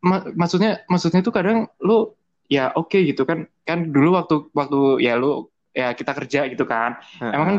mak 0.00 0.32
maksudnya 0.32 0.80
maksudnya 0.88 1.20
tuh 1.20 1.34
kadang 1.36 1.68
lu 1.84 2.16
ya 2.48 2.72
oke 2.72 2.88
okay 2.88 3.12
gitu 3.12 3.28
kan 3.28 3.44
kan 3.68 3.92
dulu 3.92 4.16
waktu 4.16 4.48
waktu 4.56 5.04
ya 5.04 5.20
lu 5.20 5.52
ya 5.76 5.92
kita 5.92 6.16
kerja 6.16 6.40
gitu 6.48 6.64
kan 6.64 6.96
uh-huh. 6.98 7.30
emang 7.36 7.46
kan 7.46 7.56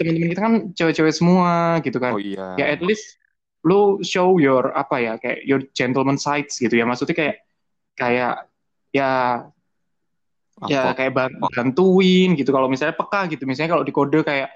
teman-teman 0.00 0.28
kita 0.32 0.40
kan 0.42 0.54
cewek-cewek 0.74 1.14
semua 1.14 1.78
gitu 1.84 1.98
kan 2.00 2.16
oh, 2.16 2.20
iya. 2.20 2.56
ya 2.58 2.66
at 2.72 2.80
least 2.82 3.20
lu 3.62 4.02
show 4.02 4.42
your 4.42 4.74
apa 4.74 4.98
ya 4.98 5.12
kayak 5.20 5.46
your 5.46 5.62
gentleman 5.70 6.18
sides 6.18 6.58
gitu 6.58 6.74
ya 6.74 6.82
maksudnya 6.82 7.14
kayak 7.14 7.36
kayak 7.94 8.50
ya? 8.90 9.46
Ya 10.68 10.94
kayak 10.94 11.12
bantuin 11.52 12.38
gitu 12.38 12.50
kalau 12.54 12.68
misalnya 12.70 12.94
peka 12.94 13.26
gitu 13.32 13.48
misalnya 13.48 13.74
kalau 13.74 13.84
di 13.84 13.90
kode 13.90 14.20
kayak 14.22 14.52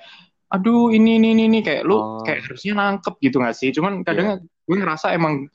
aduh 0.46 0.94
ini 0.94 1.18
ini 1.18 1.34
ini, 1.34 1.58
kayak 1.58 1.82
lu 1.82 1.98
oh. 1.98 2.22
kayak 2.22 2.46
harusnya 2.46 2.78
nangkep 2.78 3.18
gitu 3.18 3.42
gak 3.42 3.56
sih 3.58 3.74
cuman 3.74 4.06
kadang 4.06 4.38
yeah. 4.38 4.66
gue 4.70 4.76
ngerasa 4.78 5.10
emang 5.10 5.50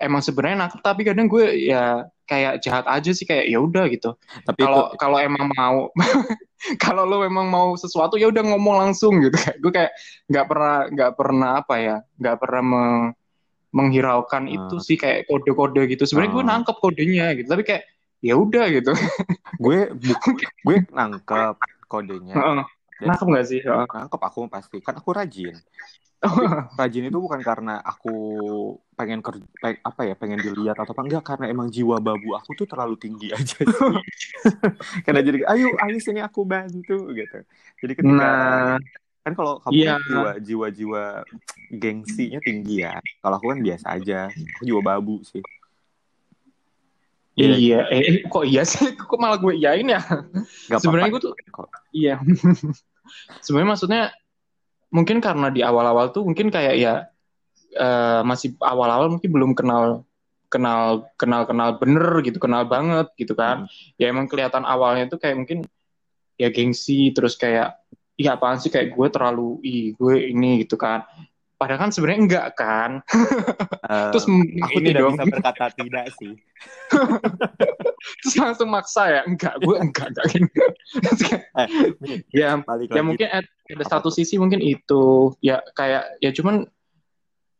emang 0.00 0.24
sebenarnya 0.24 0.64
nangkep 0.64 0.80
tapi 0.80 1.04
kadang 1.04 1.28
gue 1.28 1.68
ya 1.68 2.08
kayak 2.30 2.62
jahat 2.62 2.86
aja 2.86 3.10
sih 3.10 3.26
kayak 3.26 3.50
ya 3.50 3.58
udah 3.58 3.90
gitu. 3.90 4.14
Tapi 4.46 4.62
kalau 4.62 4.94
kalau 4.94 5.18
emang 5.18 5.50
mau 5.50 5.90
kalau 6.84 7.02
lo 7.02 7.26
emang 7.26 7.50
mau 7.50 7.74
sesuatu 7.74 8.14
ya 8.14 8.30
udah 8.30 8.46
ngomong 8.54 8.86
langsung 8.86 9.18
gitu 9.18 9.34
kayak 9.34 9.58
gue 9.58 9.72
kayak 9.74 9.92
nggak 10.30 10.46
pernah 10.46 10.76
nggak 10.94 11.12
pernah 11.18 11.50
apa 11.58 11.74
ya 11.82 11.96
nggak 12.22 12.36
pernah 12.38 12.62
meng, 12.62 12.94
menghiraukan 13.74 14.46
uh. 14.46 14.54
itu 14.54 14.76
sih 14.78 14.94
kayak 14.94 15.26
kode-kode 15.26 15.90
gitu. 15.90 16.06
Sebenarnya 16.06 16.30
uh. 16.30 16.36
gue 16.38 16.44
ah. 16.46 16.48
nangkep 16.54 16.76
kodenya 16.78 17.26
gitu 17.34 17.48
tapi 17.50 17.64
kayak 17.66 17.82
ya 18.20 18.34
udah 18.36 18.64
gitu. 18.68 18.92
gue 19.60 19.78
gue 20.66 20.76
nangkep 20.92 21.56
kodenya. 21.88 22.34
Uh, 22.36 22.64
nangkep 23.00 23.26
nggak 23.26 23.46
sih? 23.48 23.60
Uh. 23.64 23.88
Nangkep 23.88 24.20
aku 24.20 24.46
pasti 24.48 24.78
kan 24.80 24.96
aku 24.96 25.10
rajin. 25.16 25.56
rajin 26.76 27.08
itu 27.08 27.16
bukan 27.16 27.40
karena 27.40 27.80
aku 27.80 28.12
pengen 28.92 29.24
kerja 29.24 29.40
peng, 29.56 29.80
apa 29.80 30.04
ya 30.04 30.12
pengen 30.12 30.36
dilihat 30.44 30.76
atau 30.76 30.92
apa 30.92 31.02
enggak 31.08 31.24
karena 31.24 31.48
emang 31.48 31.72
jiwa 31.72 31.96
babu 31.96 32.36
aku 32.36 32.52
tuh 32.52 32.68
terlalu 32.68 33.00
tinggi 33.00 33.32
aja 33.36 33.56
sih. 33.56 33.96
karena 35.08 35.20
jadi 35.24 35.48
ayo 35.48 35.72
ayo 35.80 35.96
sini 35.96 36.20
aku 36.20 36.44
bantu 36.44 37.08
gitu 37.16 37.40
jadi 37.80 37.92
ketika 37.96 38.12
nah, 38.12 38.76
kan 39.24 39.32
kalau 39.32 39.64
kamu 39.64 39.72
iya. 39.80 39.96
jiwa 39.96 40.30
jiwa 40.44 40.66
jiwa 40.68 41.04
gengsinya 41.72 42.40
tinggi 42.44 42.84
ya 42.84 43.00
kalau 43.24 43.40
aku 43.40 43.56
kan 43.56 43.60
biasa 43.64 43.86
aja 43.96 44.28
aku 44.28 44.62
jiwa 44.68 44.80
babu 44.84 45.24
sih 45.24 45.40
Iya, 47.38 47.54
iya. 47.56 47.80
eh, 47.88 48.02
eh 48.02 48.16
kok 48.26 48.44
iya 48.44 48.62
sih? 48.66 48.92
Kok 49.08 49.18
malah 49.20 49.38
gue 49.38 49.54
iyain 49.54 49.86
ya? 49.86 50.02
Sebenarnya 50.76 51.14
gue 51.14 51.22
tuh, 51.22 51.32
kok. 51.54 51.70
iya. 51.94 52.18
Sebenarnya 53.44 53.70
maksudnya 53.70 54.02
mungkin 54.90 55.22
karena 55.22 55.48
di 55.48 55.62
awal-awal 55.62 56.10
tuh 56.10 56.26
mungkin 56.26 56.50
kayak 56.50 56.74
ya 56.74 56.94
uh, 57.78 58.20
masih 58.26 58.58
awal-awal 58.58 59.06
mungkin 59.06 59.30
belum 59.30 59.52
kenal 59.54 60.02
kenal 60.50 61.06
kenal 61.14 61.46
kenal 61.46 61.78
bener 61.78 62.26
gitu 62.26 62.42
kenal 62.42 62.66
banget 62.66 63.06
gitu 63.14 63.38
kan 63.38 63.70
hmm. 63.70 64.02
ya 64.02 64.10
emang 64.10 64.26
kelihatan 64.26 64.66
awalnya 64.66 65.06
tuh 65.06 65.22
kayak 65.22 65.38
mungkin 65.38 65.62
ya 66.34 66.50
gengsi 66.50 67.14
terus 67.14 67.38
kayak 67.38 67.78
iya 68.18 68.34
apaan 68.34 68.58
sih 68.58 68.68
kayak 68.68 68.90
gue 68.90 69.06
terlalu 69.14 69.62
ih 69.62 69.94
gue 69.94 70.34
ini 70.34 70.66
gitu 70.66 70.74
kan 70.74 71.06
padahal 71.60 71.80
kan 71.84 71.90
sebenarnya 71.92 72.20
enggak 72.24 72.46
kan? 72.56 72.90
Uh, 73.84 74.08
terus 74.16 74.24
aku 74.64 74.80
ini 74.80 74.96
tidak 74.96 75.02
dong. 75.04 75.14
bisa 75.20 75.24
berkata 75.28 75.64
tidak 75.76 76.06
sih. 76.16 76.32
Terus 78.24 78.36
langsung 78.40 78.72
maksa 78.72 79.12
ya 79.12 79.20
enggak 79.28 79.60
gue 79.60 79.76
enggak 79.76 80.08
enggak 80.08 80.24
eh, 81.60 81.68
ya 82.40 82.56
ya 82.88 83.02
mungkin 83.04 83.28
ada 83.28 83.84
satu 83.84 84.08
sisi 84.08 84.40
mungkin 84.40 84.64
itu. 84.64 85.36
Ya 85.44 85.60
kayak 85.76 86.16
ya 86.24 86.32
cuman 86.32 86.64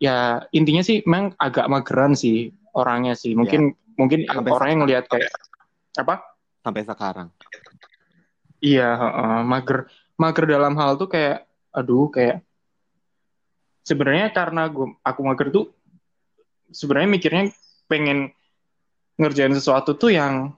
ya 0.00 0.48
intinya 0.56 0.80
sih 0.80 1.04
memang 1.04 1.36
agak 1.36 1.68
mageran 1.68 2.16
sih 2.16 2.56
orangnya 2.72 3.12
sih. 3.12 3.36
Mungkin 3.36 3.76
ya. 3.76 3.76
mungkin 4.00 4.24
sampai 4.24 4.50
orangnya 4.56 4.76
ngelihat 4.80 5.04
kayak 5.12 5.28
apa? 6.00 6.24
Sampai 6.64 6.88
sekarang. 6.88 7.28
Iya 8.64 8.96
uh, 8.96 9.42
mager 9.44 9.92
mager 10.16 10.48
dalam 10.48 10.72
hal 10.80 10.96
tuh 10.96 11.12
kayak 11.12 11.44
aduh 11.68 12.08
kayak 12.08 12.40
sebenarnya 13.90 14.30
karena 14.30 14.70
gue 14.70 14.94
aku 15.02 15.20
mager 15.26 15.50
tuh 15.50 15.66
sebenarnya 16.70 17.10
mikirnya 17.10 17.44
pengen 17.90 18.30
ngerjain 19.18 19.50
sesuatu 19.50 19.98
tuh 19.98 20.14
yang 20.14 20.54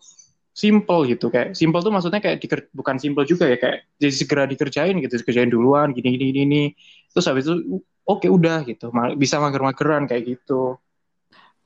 simple 0.53 1.09
gitu. 1.09 1.33
Kayak 1.33 1.57
simple 1.57 1.81
tuh 1.81 1.89
maksudnya 1.89 2.21
kayak 2.21 2.39
diker, 2.45 2.69
bukan 2.77 3.01
simple 3.01 3.25
juga 3.25 3.49
ya 3.49 3.57
kayak 3.57 3.89
jadi 3.97 4.13
segera 4.13 4.45
dikerjain 4.45 5.01
gitu 5.01 5.17
dikerjain 5.17 5.49
duluan 5.49 5.97
gini 5.97 6.21
gini 6.21 6.27
gini, 6.31 6.63
terus 7.11 7.25
habis 7.25 7.49
itu 7.49 7.81
oke 8.05 8.29
okay, 8.29 8.29
udah 8.29 8.69
gitu. 8.69 8.93
Bisa 9.17 9.41
mager-mageran 9.41 10.05
kayak 10.05 10.37
gitu 10.37 10.77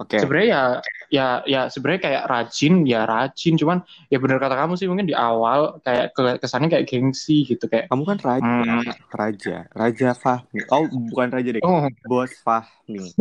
okay. 0.00 0.20
sebenarnya 0.20 0.48
ya 0.48 0.62
ya 1.06 1.26
ya 1.46 1.60
sebenarnya 1.70 2.02
kayak 2.02 2.22
rajin 2.26 2.82
ya 2.84 3.06
rajin 3.06 3.54
cuman 3.54 3.78
ya 4.10 4.18
benar 4.18 4.42
kata 4.42 4.54
kamu 4.58 4.74
sih 4.74 4.88
mungkin 4.90 5.06
di 5.06 5.14
awal 5.14 5.78
kayak 5.86 6.12
kesannya 6.42 6.68
kayak 6.68 6.86
gengsi 6.90 7.46
gitu 7.46 7.70
kayak 7.70 7.86
kamu 7.86 8.02
kan 8.04 8.18
raja 8.20 8.42
hmm. 8.42 8.90
raja 9.14 9.56
raja 9.72 10.08
Fahmi 10.18 10.60
oh 10.68 10.84
bukan 11.10 11.28
raja 11.30 11.50
deh 11.54 11.62
oh. 11.62 11.86
bos 12.04 12.32
Fahmi 12.42 13.14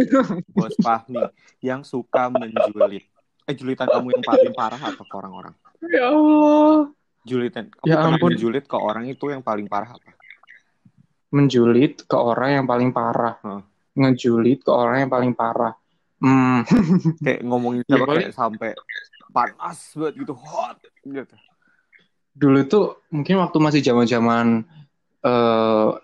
bos 0.51 0.73
Fahmi 0.81 1.21
yang 1.61 1.85
suka 1.85 2.27
menjulit 2.33 3.05
eh 3.45 3.53
julitan 3.53 3.85
kamu 3.85 4.17
yang 4.17 4.25
paling 4.25 4.53
parah 4.57 4.81
atau 4.81 5.05
ke 5.05 5.15
orang-orang 5.15 5.53
ya 5.85 6.09
Allah 6.09 6.89
julitan 7.21 7.69
kamu 7.69 7.85
ya 7.85 7.97
ampun. 8.01 8.33
menjulit 8.33 8.65
ke 8.65 8.77
orang 8.77 9.05
itu 9.05 9.29
yang 9.29 9.45
paling 9.45 9.69
parah 9.69 9.93
apa 9.93 10.11
menjulit 11.29 12.01
ke 12.05 12.17
orang 12.17 12.61
yang 12.61 12.65
paling 12.65 12.89
parah 12.89 13.37
huh? 13.45 13.61
ngejulit 13.95 14.65
ke 14.65 14.71
orang 14.73 15.05
yang 15.05 15.11
paling 15.11 15.31
parah 15.37 15.77
hmm. 16.21 16.59
kayak 17.25 17.41
ngomongin 17.43 17.81
ya, 17.87 17.99
kayak 18.03 18.35
sampai 18.35 18.71
panas 19.31 19.79
banget 19.95 20.13
gitu 20.23 20.33
hot 20.35 20.79
gitu 21.03 21.35
dulu 22.35 22.59
tuh 22.67 22.85
mungkin 23.11 23.39
waktu 23.39 23.57
masih 23.63 23.81
zaman 23.83 24.05
zaman 24.07 24.47
uh, 25.23 25.95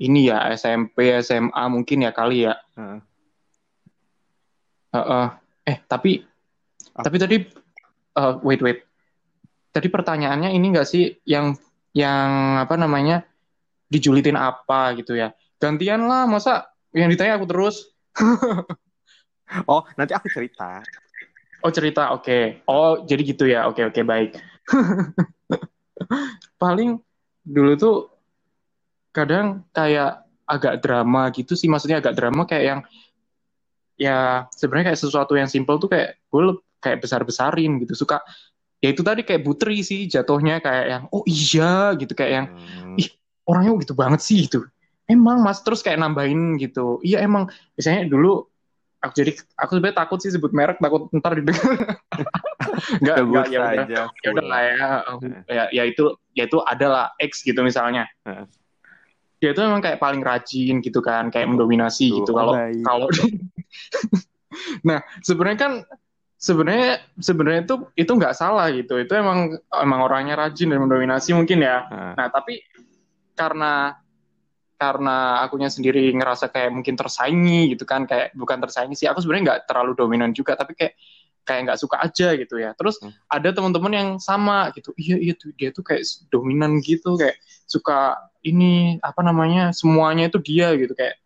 ini 0.00 0.30
ya 0.30 0.50
SMP 0.54 1.14
SMA 1.22 1.62
mungkin 1.70 2.06
ya 2.06 2.10
kali 2.14 2.46
ya 2.46 2.54
uh. 2.78 2.98
Uh, 4.90 4.98
uh, 4.98 5.26
eh 5.66 5.78
tapi 5.86 6.26
tapi 6.90 7.16
tadi 7.16 7.36
uh, 8.16 8.34
wait 8.42 8.60
wait. 8.60 8.84
Tadi 9.70 9.86
pertanyaannya 9.86 10.50
ini 10.50 10.66
enggak 10.74 10.88
sih 10.88 11.14
yang 11.22 11.54
yang 11.94 12.58
apa 12.66 12.74
namanya 12.74 13.22
dijulitin 13.86 14.34
apa 14.34 14.94
gitu 14.98 15.14
ya? 15.14 15.30
Gantian 15.62 16.06
lah, 16.10 16.26
masa 16.26 16.70
yang 16.90 17.10
ditanya 17.10 17.38
aku 17.38 17.46
terus? 17.46 17.86
oh, 19.70 19.82
nanti 19.94 20.12
aku 20.14 20.26
cerita. 20.30 20.82
Oh, 21.60 21.72
cerita. 21.72 22.14
Oke. 22.16 22.24
Okay. 22.24 22.44
Oh, 22.68 23.04
jadi 23.04 23.22
gitu 23.24 23.44
ya. 23.44 23.68
Oke, 23.68 23.84
okay, 23.84 23.84
oke, 23.88 23.94
okay, 24.00 24.04
baik. 24.04 24.30
Paling 26.62 27.00
dulu 27.44 27.72
tuh 27.76 27.96
kadang 29.10 29.66
kayak 29.74 30.24
agak 30.46 30.82
drama 30.82 31.30
gitu 31.30 31.54
sih, 31.54 31.70
maksudnya 31.70 32.02
agak 32.02 32.14
drama 32.18 32.46
kayak 32.46 32.64
yang 32.64 32.80
ya 34.00 34.48
sebenarnya 34.56 34.92
kayak 34.92 35.00
sesuatu 35.04 35.36
yang 35.36 35.46
simple 35.46 35.76
tuh 35.76 35.92
kayak 35.92 36.16
gue 36.32 36.56
kayak 36.80 37.04
besar-besarin 37.04 37.76
gitu 37.84 37.92
suka 37.92 38.24
ya 38.80 38.96
itu 38.96 39.04
tadi 39.04 39.22
kayak 39.22 39.44
butri 39.44 39.84
sih 39.84 40.08
jatuhnya 40.08 40.64
kayak 40.64 40.86
yang 40.88 41.04
oh 41.12 41.20
iya 41.28 41.92
gitu 42.00 42.16
kayak 42.16 42.32
yang 42.32 42.46
hmm. 42.48 42.96
ih 42.96 43.12
orangnya 43.44 43.76
gitu 43.84 43.92
banget 43.92 44.24
sih 44.24 44.48
itu 44.48 44.64
emang 45.04 45.44
mas 45.44 45.60
terus 45.60 45.84
kayak 45.84 46.00
nambahin 46.00 46.56
gitu 46.56 46.96
iya 47.04 47.20
emang 47.20 47.52
biasanya 47.76 48.08
dulu 48.08 48.48
aku 49.00 49.12
jadi 49.16 49.32
aku 49.56 49.70
sebenarnya 49.80 49.98
takut 50.04 50.18
sih 50.20 50.30
sebut 50.32 50.52
merek 50.52 50.76
takut 50.76 51.08
ntar 51.16 51.32
didengar 51.32 51.96
nggak 53.02 53.16
nggak 53.16 53.46
ya 53.48 53.58
udah. 53.60 54.06
ya 54.12 54.28
udah 54.32 54.46
lah 54.46 54.62
ya. 54.62 54.88
Ya 55.48 55.64
ya 55.72 55.82
itu 55.88 56.16
ya 56.36 56.44
itu 56.46 56.58
adalah 56.64 57.12
X 57.16 57.42
gitu 57.44 57.60
misalnya. 57.64 58.06
Dia 59.40 59.56
itu 59.56 59.60
memang 59.64 59.80
kayak 59.80 59.98
paling 60.00 60.20
rajin 60.20 60.84
gitu 60.84 61.00
kan 61.00 61.32
kayak 61.32 61.48
mendominasi 61.48 62.12
gitu 62.12 62.36
kalau 62.36 62.52
kalau 62.84 63.08
nah 64.88 65.00
sebenarnya 65.24 65.58
kan 65.58 65.72
sebenarnya 66.36 67.00
sebenarnya 67.20 67.60
itu 67.64 67.74
itu 67.96 68.12
nggak 68.12 68.36
salah 68.36 68.68
gitu. 68.72 69.00
Itu 69.00 69.16
emang 69.16 69.56
emang 69.72 70.00
orangnya 70.04 70.36
rajin 70.36 70.68
dan 70.72 70.84
mendominasi 70.84 71.32
mungkin 71.32 71.64
ya. 71.64 71.88
Hmm. 71.88 72.14
nah 72.20 72.26
tapi 72.28 72.60
karena 73.32 73.96
karena 74.80 75.44
akunya 75.44 75.68
sendiri 75.68 76.08
ngerasa 76.16 76.48
kayak 76.48 76.72
mungkin 76.72 76.96
tersaingi 76.96 77.76
gitu 77.76 77.84
kan 77.84 78.08
kayak 78.08 78.32
bukan 78.32 78.64
tersaingi 78.64 78.96
sih 78.96 79.04
aku 79.04 79.20
sebenarnya 79.20 79.44
nggak 79.44 79.60
terlalu 79.68 79.92
dominan 79.92 80.32
juga 80.32 80.56
tapi 80.56 80.72
kayak 80.72 80.96
kayak 81.44 81.60
nggak 81.68 81.80
suka 81.84 82.00
aja 82.00 82.32
gitu 82.40 82.56
ya. 82.56 82.72
Terus 82.72 82.96
hmm. 83.04 83.12
ada 83.28 83.48
teman-teman 83.52 83.92
yang 83.92 84.08
sama 84.16 84.72
gitu 84.72 84.96
iya 84.96 85.20
iya 85.20 85.34
tuh 85.36 85.52
dia 85.52 85.68
tuh 85.68 85.84
kayak 85.84 86.00
dominan 86.32 86.80
gitu 86.80 87.20
kayak 87.20 87.36
suka 87.68 88.16
ini 88.40 88.96
apa 89.04 89.20
namanya 89.20 89.76
semuanya 89.76 90.32
itu 90.32 90.40
dia 90.40 90.72
gitu 90.80 90.96
kayak 90.96 91.20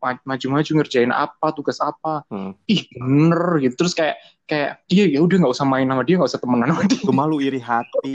maju-maju 0.00 0.70
ngerjain 0.84 1.12
apa 1.12 1.56
tugas 1.56 1.80
apa. 1.80 2.28
Hmm. 2.28 2.52
ih 2.68 2.84
bener 3.00 3.64
gitu 3.64 3.80
terus 3.80 3.96
kayak 3.96 4.20
kayak 4.44 4.84
iya 4.92 5.08
ya 5.08 5.24
udah 5.24 5.40
nggak 5.40 5.54
usah 5.56 5.64
main 5.64 5.88
sama 5.88 6.04
dia 6.04 6.20
nggak 6.20 6.30
usah 6.36 6.42
temenan 6.44 6.68
sama 6.76 6.84
dia. 6.84 7.00
Gue 7.00 7.16
malu 7.16 7.36
iri 7.40 7.60
hati 7.64 8.12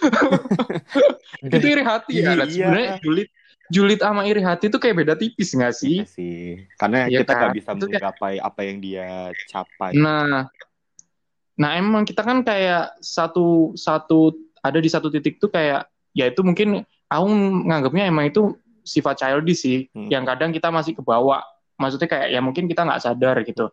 itu 1.56 1.66
iri 1.66 1.84
hati 1.84 2.14
ya 2.20 2.32
iya. 2.36 2.44
sebenarnya 2.44 2.90
julid 3.04 3.28
julid 3.70 4.00
sama 4.02 4.26
iri 4.26 4.42
hati 4.42 4.66
itu 4.66 4.78
kayak 4.82 4.96
beda 5.06 5.14
tipis 5.14 5.54
nggak 5.54 5.74
sih? 5.74 6.02
Iya 6.02 6.06
sih, 6.10 6.66
karena 6.74 7.06
ya 7.06 7.22
kita 7.22 7.32
nggak 7.38 7.50
kan? 7.54 7.56
bisa 7.56 7.70
menggapai 7.78 8.34
apa 8.42 8.60
yang 8.66 8.82
dia 8.82 9.30
capai. 9.46 9.94
Nah, 9.94 10.50
nah 11.54 11.70
emang 11.78 12.02
kita 12.02 12.26
kan 12.26 12.42
kayak 12.42 12.98
satu 12.98 13.72
satu 13.78 14.34
ada 14.60 14.78
di 14.82 14.90
satu 14.90 15.08
titik 15.08 15.38
tuh 15.38 15.48
kayak 15.48 15.86
ya 16.12 16.26
itu 16.26 16.42
mungkin 16.42 16.82
aku 17.06 17.26
nganggapnya 17.70 18.10
emang 18.10 18.28
itu 18.28 18.58
sifat 18.82 19.22
childish 19.22 19.62
sih 19.62 19.86
hmm. 19.94 20.10
yang 20.10 20.26
kadang 20.26 20.50
kita 20.50 20.68
masih 20.74 20.98
kebawa 20.98 21.46
maksudnya 21.78 22.10
kayak 22.10 22.28
ya 22.34 22.40
mungkin 22.42 22.66
kita 22.66 22.82
nggak 22.82 23.02
sadar 23.02 23.36
gitu 23.46 23.70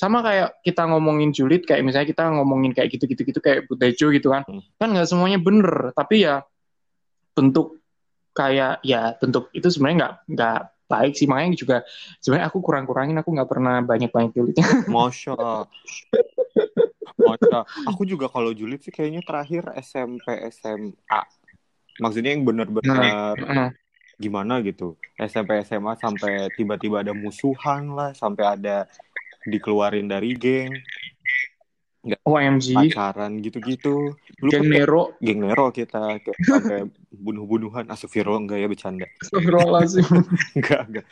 sama 0.00 0.24
kayak 0.24 0.64
kita 0.64 0.88
ngomongin 0.88 1.28
julid 1.28 1.68
kayak 1.68 1.84
misalnya 1.84 2.08
kita 2.08 2.24
ngomongin 2.32 2.72
kayak 2.72 2.88
gitu 2.96 3.04
gitu 3.04 3.36
kayak 3.36 3.68
butejo 3.68 4.08
gitu 4.16 4.32
kan. 4.32 4.48
Hmm. 4.48 4.64
kan 4.80 4.88
nggak 4.96 5.04
semuanya 5.04 5.36
bener 5.36 5.92
tapi 5.92 6.24
ya 6.24 6.40
bentuk 7.36 7.76
kayak 8.32 8.80
ya 8.80 9.12
bentuk 9.20 9.52
itu 9.52 9.68
sebenarnya 9.68 9.96
nggak 10.00 10.14
nggak 10.32 10.60
baik 10.88 11.12
sih. 11.20 11.28
Makanya 11.28 11.52
juga 11.52 11.76
sebenarnya 12.24 12.48
aku 12.48 12.64
kurang 12.64 12.88
kurangin 12.88 13.20
aku 13.20 13.28
nggak 13.28 13.50
pernah 13.52 13.84
banyak 13.84 14.08
banyak 14.08 14.32
julidnya 14.32 14.64
Masya 14.88 15.36
Masya 17.20 17.58
aku 17.84 18.08
juga 18.08 18.32
kalau 18.32 18.56
julid 18.56 18.80
sih 18.80 18.88
kayaknya 18.88 19.20
terakhir 19.20 19.68
SMP 19.84 20.24
SMA 20.48 21.20
maksudnya 22.00 22.32
yang 22.32 22.48
benar-benar 22.48 23.36
nah, 23.36 23.68
gimana 24.20 24.60
gitu. 24.64 24.96
SMP 25.16 25.64
SMA 25.64 25.96
sampai 25.96 26.48
tiba-tiba 26.56 27.00
ada 27.00 27.16
musuhan 27.16 27.92
lah 27.96 28.12
sampai 28.12 28.44
ada 28.56 28.88
dikeluarin 29.46 30.08
dari 30.10 30.36
geng. 30.36 30.72
Nggak 32.00 32.20
OMG 32.24 32.66
pacaran 32.72 33.32
gitu-gitu. 33.44 34.16
Geng 34.40 34.72
Nero. 34.72 35.12
Geng 35.20 35.44
Nero 35.44 35.68
kita 35.68 36.20
kayak 36.20 36.38
sampai 36.40 36.88
bunuh-bunuhan. 37.12 37.88
Asufiro 37.92 38.40
enggak 38.40 38.64
ya 38.64 38.68
bercanda. 38.68 39.06
Sih 39.20 39.36
enggak 40.56 40.80
enggak. 40.88 41.04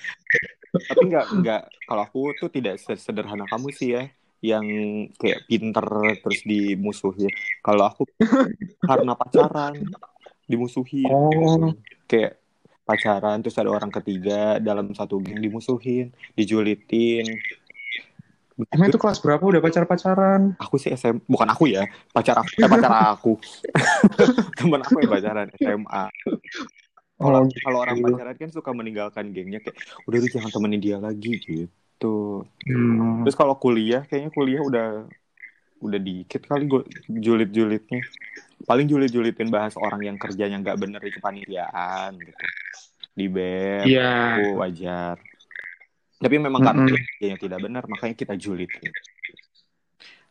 Tapi 0.73 1.01
enggak 1.05 1.27
enggak. 1.33 1.63
Kalau 1.85 2.03
aku 2.05 2.21
tuh 2.41 2.49
tidak 2.49 2.81
sederhana 2.81 3.45
kamu 3.49 3.69
sih 3.73 3.97
ya 3.97 4.05
yang 4.39 4.65
kayak 5.19 5.45
pinter 5.51 5.87
terus 6.25 6.41
dimusuhi. 6.47 7.29
Kalau 7.61 7.85
aku 7.93 8.09
karena 8.81 9.13
pacaran 9.13 9.75
dimusuhi. 10.49 11.05
Oh. 11.05 11.77
kayak 12.09 12.41
pacaran 12.89 13.45
terus 13.45 13.61
ada 13.61 13.69
orang 13.69 13.93
ketiga 13.93 14.57
dalam 14.65 14.97
satu 14.97 15.21
geng 15.21 15.45
dimusuhin 15.45 16.09
dijulitin 16.33 17.29
Emang 18.75 18.91
itu 18.91 18.99
kelas 18.99 19.23
berapa 19.23 19.39
udah 19.39 19.63
pacar-pacaran? 19.63 20.59
Aku 20.59 20.83
sih 20.83 20.91
SM, 20.91 21.23
bukan 21.31 21.47
aku 21.47 21.71
ya, 21.71 21.87
pacar 22.11 22.43
aku, 22.43 22.59
eh, 22.59 22.67
pacar 22.67 22.91
aku. 23.15 23.33
Temen 24.59 24.83
aku 24.83 24.99
yang 24.99 25.13
pacaran 25.15 25.47
SMA. 25.55 26.05
Kalau 27.19 27.41
oh, 27.47 27.51
kalau 27.51 27.79
orang 27.83 27.97
gitu. 28.03 28.07
pacaran 28.11 28.35
kan 28.35 28.51
suka 28.51 28.71
meninggalkan 28.75 29.31
gengnya 29.31 29.63
kayak 29.63 29.79
udah 30.07 30.19
lu 30.19 30.27
jangan 30.31 30.51
temenin 30.51 30.83
dia 30.83 30.99
lagi 30.99 31.39
gitu. 31.39 32.47
Hmm. 32.67 33.23
Terus 33.27 33.37
kalau 33.39 33.59
kuliah 33.59 34.03
kayaknya 34.07 34.31
kuliah 34.35 34.63
udah 34.63 34.89
udah 35.79 36.01
dikit 36.03 36.43
kali 36.47 36.67
gue 36.67 36.83
julit-julitnya. 37.07 38.03
Paling 38.67 38.91
julit-julitin 38.91 39.55
bahas 39.55 39.79
orang 39.79 40.03
yang 40.03 40.17
kerjanya 40.19 40.59
nggak 40.59 40.79
bener 40.79 40.99
di 40.99 41.15
kepanitiaan 41.15 42.19
gitu. 42.19 42.43
Di 43.19 43.27
BEM, 43.27 43.87
yeah. 43.91 44.39
aku 44.39 44.63
wajar 44.63 45.19
tapi 46.19 46.37
memang 46.37 46.61
karena 46.61 46.83
mm 46.87 46.95
-hmm. 46.95 47.27
yang 47.31 47.39
tidak 47.39 47.59
benar, 47.63 47.83
makanya 47.87 48.15
kita 48.19 48.35
julid. 48.35 48.71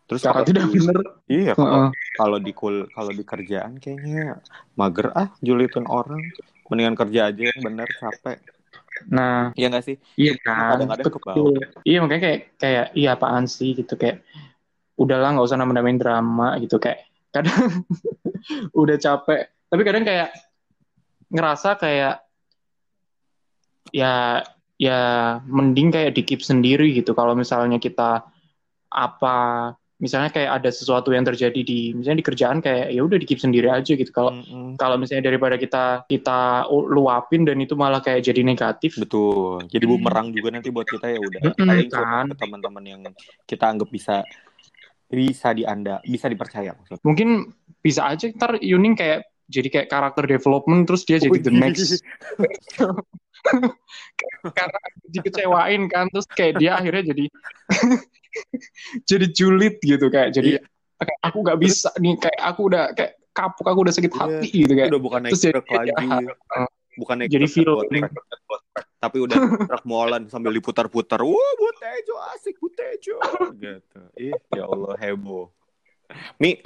Terus 0.07 0.23
kalau 0.23 0.43
tidak 0.47 0.71
di, 0.71 0.79
benar. 0.79 0.97
Iya, 1.27 1.51
kalau 1.55 1.67
uh 1.67 1.79
-uh. 1.87 1.91
kalau 2.15 2.37
di 2.39 2.51
kul 2.55 2.87
kalau 2.95 3.11
di 3.11 3.23
kerjaan 3.27 3.75
kayaknya 3.75 4.39
mager 4.79 5.11
ah 5.11 5.35
julitin 5.43 5.83
orang. 5.87 6.23
Mendingan 6.67 6.99
kerja 6.99 7.31
aja 7.31 7.43
yang 7.47 7.63
benar 7.63 7.87
capek. 7.95 8.43
Nah, 9.07 9.55
iya 9.55 9.71
gak 9.71 9.87
sih? 9.87 9.95
Iya 10.19 10.35
kan. 10.43 10.83
Kadang-kadang 10.83 11.05
ke 11.07 11.19
Iya 11.87 11.97
makanya 12.03 12.21
kayak 12.27 12.39
kayak 12.59 12.85
iya 12.91 13.09
apaan 13.15 13.47
sih 13.47 13.71
gitu 13.71 13.95
kayak 13.95 14.23
udahlah 14.99 15.31
nggak 15.31 15.47
usah 15.47 15.55
namain 15.55 15.95
drama 15.95 16.59
gitu 16.59 16.75
kayak 16.75 17.07
kadang 17.31 17.87
udah 18.81 18.97
capek. 18.99 19.47
Tapi 19.67 19.81
kadang 19.83 20.03
kayak 20.03 20.29
ngerasa 21.31 21.79
kayak 21.79 22.23
ya 23.95 24.43
ya 24.77 25.01
mending 25.45 25.89
kayak 25.89 26.13
di 26.13 26.21
keep 26.23 26.41
sendiri 26.41 26.93
gitu. 26.93 27.17
Kalau 27.17 27.33
misalnya 27.33 27.81
kita 27.81 28.25
apa 28.87 29.37
misalnya 29.97 30.29
kayak 30.29 30.61
ada 30.61 30.69
sesuatu 30.69 31.09
yang 31.09 31.25
terjadi 31.25 31.57
di 31.65 31.89
misalnya 31.97 32.21
di 32.21 32.27
kerjaan 32.29 32.61
kayak 32.61 32.93
ya 32.93 33.01
udah 33.01 33.17
di 33.17 33.25
keep 33.25 33.41
sendiri 33.41 33.73
aja 33.73 33.97
gitu. 33.97 34.13
Kalau 34.13 34.37
mm-hmm. 34.37 34.77
kalau 34.77 34.95
misalnya 35.01 35.33
daripada 35.33 35.57
kita 35.57 36.05
kita 36.05 36.69
luapin 36.69 37.49
dan 37.49 37.57
itu 37.57 37.73
malah 37.73 37.99
kayak 37.99 38.21
jadi 38.21 38.45
negatif. 38.45 39.01
Betul. 39.01 39.65
Jadi 39.65 39.85
bumerang 39.89 40.29
juga 40.29 40.53
nanti 40.53 40.69
buat 40.69 40.85
kita 40.85 41.17
ya 41.17 41.19
udah. 41.19 41.41
Mm-hmm, 41.57 41.89
kan? 41.89 42.25
teman-teman 42.37 42.83
yang 42.85 43.01
kita 43.49 43.65
anggap 43.65 43.89
bisa 43.89 44.21
bisa 45.07 45.55
di 45.55 45.63
anda 45.63 46.03
bisa 46.03 46.27
dipercaya 46.27 46.75
maksudnya. 46.75 46.99
mungkin 47.07 47.55
bisa 47.79 48.11
aja 48.11 48.27
ntar 48.35 48.59
Yuning 48.59 48.99
kayak 48.99 49.23
jadi 49.47 49.67
kayak 49.71 49.87
karakter 49.87 50.27
development 50.27 50.83
terus 50.83 51.07
dia 51.07 51.15
jadi 51.15 51.39
the 51.39 51.53
next 51.55 52.03
karena 54.57 54.79
dikecewain 55.07 55.81
kan 55.91 56.09
terus 56.09 56.27
kayak 56.31 56.59
dia 56.59 56.75
akhirnya 56.75 57.13
jadi 57.13 57.25
jadi 59.09 59.25
julid 59.33 59.75
gitu 59.81 60.07
kayak 60.09 60.33
jadi 60.35 60.61
yeah. 60.61 61.17
aku 61.23 61.45
nggak 61.45 61.59
bisa 61.61 61.89
nih 62.01 62.17
kayak 62.17 62.41
aku 62.41 62.61
udah 62.69 62.91
kayak 62.97 63.17
kapuk 63.37 63.65
aku 63.69 63.79
udah 63.85 63.93
sakit 63.93 64.09
yeah. 64.09 64.21
hati 64.25 64.49
gitu 64.49 64.73
kayak. 64.73 64.89
Udah 64.89 65.01
bukan 65.01 65.19
terus 65.29 65.45
truk 65.45 65.67
lagi. 65.69 65.93
Uh, 66.57 66.65
bukan 66.97 67.29
jadi 67.29 67.45
film 67.45 67.85
tapi 68.97 69.21
udah 69.21 69.37
truk 69.69 69.85
molen 69.85 70.25
sambil 70.25 70.49
diputar-putar. 70.49 71.21
Wah 71.21 71.51
butejo 71.61 72.15
asik 72.33 72.57
butejo. 72.57 73.21
Gitu. 73.53 74.01
Ih 74.17 74.33
ya 74.57 74.65
Allah 74.65 74.97
heboh. 74.97 75.53
Mi 76.41 76.57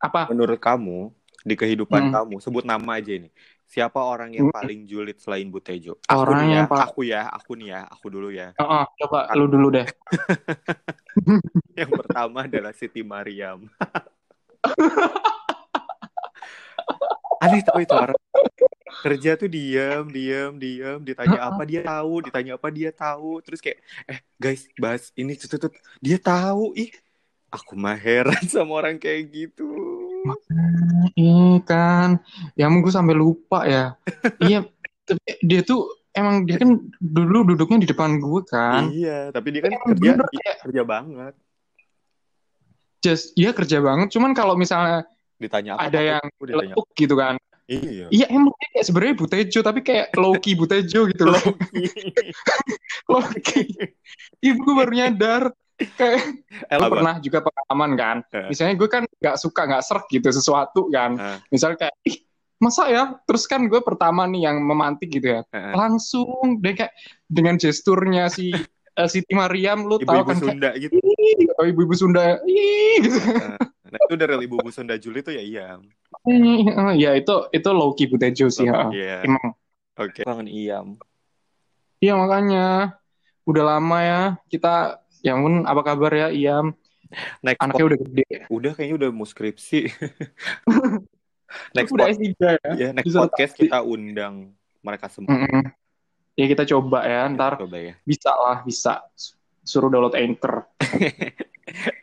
apa? 0.00 0.28
menurut 0.28 0.60
kamu 0.60 1.08
di 1.44 1.54
kehidupan 1.56 2.08
hmm. 2.08 2.12
kamu 2.12 2.34
sebut 2.44 2.64
nama 2.68 3.00
aja 3.00 3.16
ini 3.16 3.32
Siapa 3.70 4.02
orang 4.02 4.34
yang 4.34 4.50
paling 4.50 4.82
julid 4.82 5.22
selain 5.22 5.46
Butejo? 5.46 6.02
Aku 6.10 6.26
orang 6.26 6.42
nih 6.42 6.50
ya, 6.50 6.58
yang 6.58 6.66
aku 6.74 7.06
ya, 7.06 7.22
aku 7.30 7.54
nih 7.54 7.68
ya, 7.70 7.86
aku 7.86 8.06
dulu 8.10 8.34
ya. 8.34 8.50
Oh, 8.58 8.82
oh 8.82 8.84
coba 8.98 9.30
lu 9.38 9.46
dulu 9.46 9.70
deh. 9.70 9.86
yang 11.78 11.94
pertama 11.94 12.50
adalah 12.50 12.74
Siti 12.74 13.06
Mariam. 13.06 13.70
Aneh 17.46 17.62
tau 17.62 17.78
itu 17.78 17.94
orang 17.94 18.18
kerja 19.06 19.38
tuh 19.38 19.46
diam, 19.46 20.10
diam, 20.10 20.58
diam, 20.58 20.98
ditanya 21.06 21.46
apa 21.46 21.62
dia 21.62 21.86
tahu, 21.86 22.26
ditanya 22.26 22.58
apa 22.58 22.68
dia 22.74 22.90
tahu, 22.90 23.38
terus 23.38 23.62
kayak 23.62 23.78
eh 24.10 24.18
guys 24.34 24.66
bahas 24.82 25.14
ini 25.14 25.38
tutut, 25.38 25.70
dia 26.02 26.18
tahu 26.18 26.74
ih 26.74 26.90
aku 27.50 27.74
mah 27.74 27.98
heran 27.98 28.40
sama 28.50 28.82
orang 28.82 28.96
kayak 28.96 29.30
gitu 29.30 29.89
Iya 31.16 31.60
kan, 31.64 32.08
ya 32.58 32.66
gue 32.70 32.92
sampai 32.92 33.14
lupa 33.16 33.66
ya. 33.66 33.94
iya, 34.48 34.66
tapi 35.06 35.20
dia 35.42 35.60
tuh 35.62 35.90
emang 36.10 36.46
dia 36.46 36.58
kan 36.58 36.78
dulu 36.98 37.54
duduknya 37.54 37.82
di 37.84 37.88
depan 37.88 38.18
gue 38.18 38.40
kan. 38.46 38.90
Iya, 38.90 39.30
tapi 39.30 39.54
dia 39.54 39.60
kan 39.64 39.70
emang 39.76 39.88
kerja 39.94 40.10
bener, 40.16 40.26
kayak, 40.30 40.56
kerja 40.66 40.82
banget. 40.82 41.34
Just, 43.00 43.32
iya 43.38 43.50
kerja 43.56 43.78
banget. 43.80 44.12
Cuman 44.12 44.36
kalau 44.36 44.54
misalnya 44.58 45.08
ditanya 45.40 45.80
apa, 45.80 45.88
ada 45.88 46.00
yang 46.04 46.24
ditanya. 46.36 46.74
gitu 46.94 47.14
kan. 47.16 47.34
Iya. 47.70 48.06
Iya 48.10 48.26
emang 48.34 48.50
kayak 48.50 48.82
sebenarnya 48.82 49.14
Butejo 49.14 49.60
tapi 49.62 49.80
kayak 49.86 50.10
Loki 50.18 50.58
Butejo 50.58 51.06
gitu 51.06 51.22
loh. 51.22 51.38
Loki. 53.06 53.62
Ibu 54.50 54.68
baru 54.74 54.90
nyadar 54.90 55.54
kayak 55.98 56.78
lo 56.78 56.88
pernah 56.92 57.14
juga 57.18 57.38
pengalaman 57.44 57.90
kan? 57.96 58.16
Uh. 58.30 58.48
misalnya 58.52 58.74
gue 58.76 58.88
kan 58.88 59.02
nggak 59.08 59.36
suka 59.40 59.62
nggak 59.64 59.82
serak 59.84 60.06
gitu 60.12 60.28
sesuatu 60.28 60.90
kan. 60.92 61.16
Uh. 61.16 61.38
misalnya 61.48 61.88
kayak 61.88 61.96
ih 62.04 62.16
masa 62.60 62.92
ya? 62.92 63.04
Terus 63.24 63.48
kan 63.48 63.64
gue 63.66 63.80
pertama 63.80 64.28
nih 64.28 64.50
yang 64.50 64.60
memantik 64.60 65.08
gitu 65.08 65.40
ya. 65.40 65.40
Uh. 65.50 65.72
langsung 65.74 66.60
deh 66.60 66.76
kayak 66.76 66.92
dengan 67.26 67.56
gesturnya 67.56 68.28
si 68.28 68.52
uh, 68.96 69.08
Siti 69.08 69.32
Mariam 69.32 69.88
lu 69.88 69.96
tahu 70.02 70.22
kan 70.24 70.36
Sunda 70.36 70.76
kayak, 70.76 70.92
gitu. 70.92 70.96
Oh 71.60 71.66
ibu-ibu 71.66 71.94
Sunda. 71.96 72.40
Ih, 72.44 73.00
gitu. 73.00 73.18
Uh. 73.18 73.56
nah 73.90 73.98
itu 74.06 74.14
dari 74.14 74.34
ibu-ibu 74.44 74.70
Sunda 74.70 74.94
Juli 75.00 75.24
tuh 75.24 75.34
ya 75.34 75.42
iya. 75.42 75.68
Ya 76.94 77.16
itu 77.16 77.48
itu 77.50 77.68
Loki 77.72 78.04
Butejo 78.10 78.52
sih 78.52 78.68
oh, 78.68 78.92
yeah. 78.92 79.24
emang. 79.24 79.56
Oke. 79.96 80.20
Okay. 80.20 80.24
kangen 80.28 80.48
Iam 80.48 81.00
iya 82.00 82.16
makanya. 82.16 82.96
Udah 83.48 83.64
lama 83.76 83.98
ya 84.04 84.22
kita 84.46 85.00
Ya 85.20 85.36
ampun, 85.36 85.68
apa 85.68 85.80
kabar 85.84 86.12
ya 86.16 86.28
Iam? 86.32 86.72
Next 87.42 87.60
Anaknya 87.60 87.84
udah 87.90 87.98
gede. 87.98 88.26
Udah 88.48 88.72
kayaknya 88.72 88.96
udah 88.96 89.10
mau 89.10 89.26
skripsi. 89.26 89.90
next 91.76 91.90
udah 91.90 92.06
S3 92.06 92.26
ya. 92.38 92.72
Ya, 92.78 92.88
next 92.94 93.10
Bisa 93.10 93.18
podcast 93.26 93.54
kita 93.58 93.78
undang 93.82 94.54
mereka 94.80 95.10
semua. 95.10 95.34
Mm 95.34 95.46
-hmm. 95.46 95.64
Ya 96.38 96.46
kita 96.46 96.64
coba 96.64 97.04
ya, 97.04 97.26
ntar 97.34 97.58
coba 97.58 97.76
ya. 97.76 97.94
bisa 98.06 98.30
lah, 98.32 98.62
bisa. 98.64 99.04
Suruh 99.60 99.92
download 99.92 100.16
Anchor. 100.16 100.64